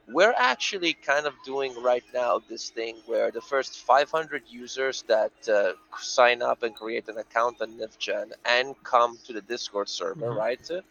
We're 0.07 0.35
actually 0.37 0.93
kind 0.93 1.25
of 1.27 1.33
doing 1.45 1.71
right 1.81 2.03
now 2.13 2.39
this 2.51 2.69
thing 2.71 2.95
where 3.05 3.31
the 3.31 3.41
first 3.41 3.71
500 3.91 4.43
users 4.49 5.03
that 5.13 5.33
uh, 5.47 5.73
sign 5.99 6.41
up 6.41 6.63
and 6.63 6.75
create 6.75 7.07
an 7.09 7.17
account 7.17 7.61
on 7.61 7.69
Niftgen 7.81 8.27
and 8.45 8.75
come 8.83 9.17
to 9.25 9.33
the 9.33 9.41
Discord 9.41 9.89
server, 9.89 10.31
Mhm. 10.31 10.37
right? 10.43 10.61
So 10.65 10.81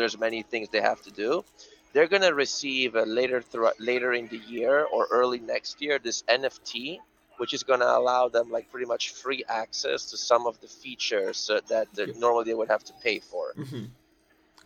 there's 0.00 0.18
many 0.18 0.42
things 0.42 0.68
they 0.70 0.80
have 0.80 1.02
to 1.02 1.10
do. 1.10 1.44
They're 1.92 2.08
gonna 2.08 2.34
receive 2.34 2.96
uh, 2.96 3.02
later 3.02 3.40
thro- 3.42 3.72
later 3.78 4.12
in 4.12 4.28
the 4.28 4.38
year 4.38 4.84
or 4.84 5.06
early 5.10 5.38
next 5.40 5.80
year 5.82 5.98
this 5.98 6.22
NFT, 6.28 7.00
which 7.38 7.52
is 7.54 7.62
going 7.62 7.80
to 7.80 7.96
allow 7.98 8.28
them 8.28 8.50
like 8.50 8.70
pretty 8.70 8.86
much 8.86 9.10
free 9.12 9.44
access 9.48 10.10
to 10.10 10.16
some 10.16 10.46
of 10.46 10.60
the 10.60 10.68
features 10.68 11.50
uh, 11.50 11.60
that 11.68 11.88
uh, 11.98 12.06
Yep. 12.06 12.16
normally 12.16 12.44
they 12.44 12.54
would 12.54 12.68
have 12.68 12.84
to 12.84 12.92
pay 13.02 13.18
for. 13.20 13.54
hmm 13.56 13.84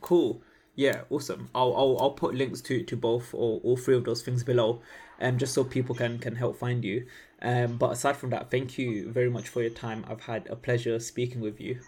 Cool. 0.01 0.43
Yeah, 0.75 1.03
awesome. 1.11 1.49
I'll, 1.55 1.75
I'll 1.77 1.99
I'll 2.01 2.11
put 2.12 2.35
links 2.35 2.61
to 2.62 2.83
to 2.85 2.97
both 2.97 3.35
or 3.35 3.61
all 3.65 3.77
three 3.77 3.97
of 3.97 4.05
those 4.05 4.23
things 4.23 4.45
below, 4.45 4.83
um, 5.21 5.39
just 5.39 5.55
so 5.55 5.65
people 5.65 5.95
can 5.95 6.19
can 6.19 6.37
help 6.37 6.57
find 6.59 6.85
you. 6.85 7.07
Um, 7.43 7.79
but 7.79 7.93
aside 7.93 8.17
from 8.17 8.31
that, 8.31 8.51
thank 8.51 8.79
you 8.79 9.11
very 9.11 9.31
much 9.31 9.49
for 9.49 9.62
your 9.62 9.71
time. 9.71 10.05
I've 10.09 10.23
had 10.23 10.47
a 10.49 10.57
pleasure 10.57 10.99
speaking 11.01 11.41
with 11.41 11.61
you. 11.61 11.81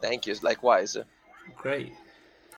Thank 0.00 0.26
you. 0.26 0.34
Likewise. 0.42 0.96
Great. 1.56 1.92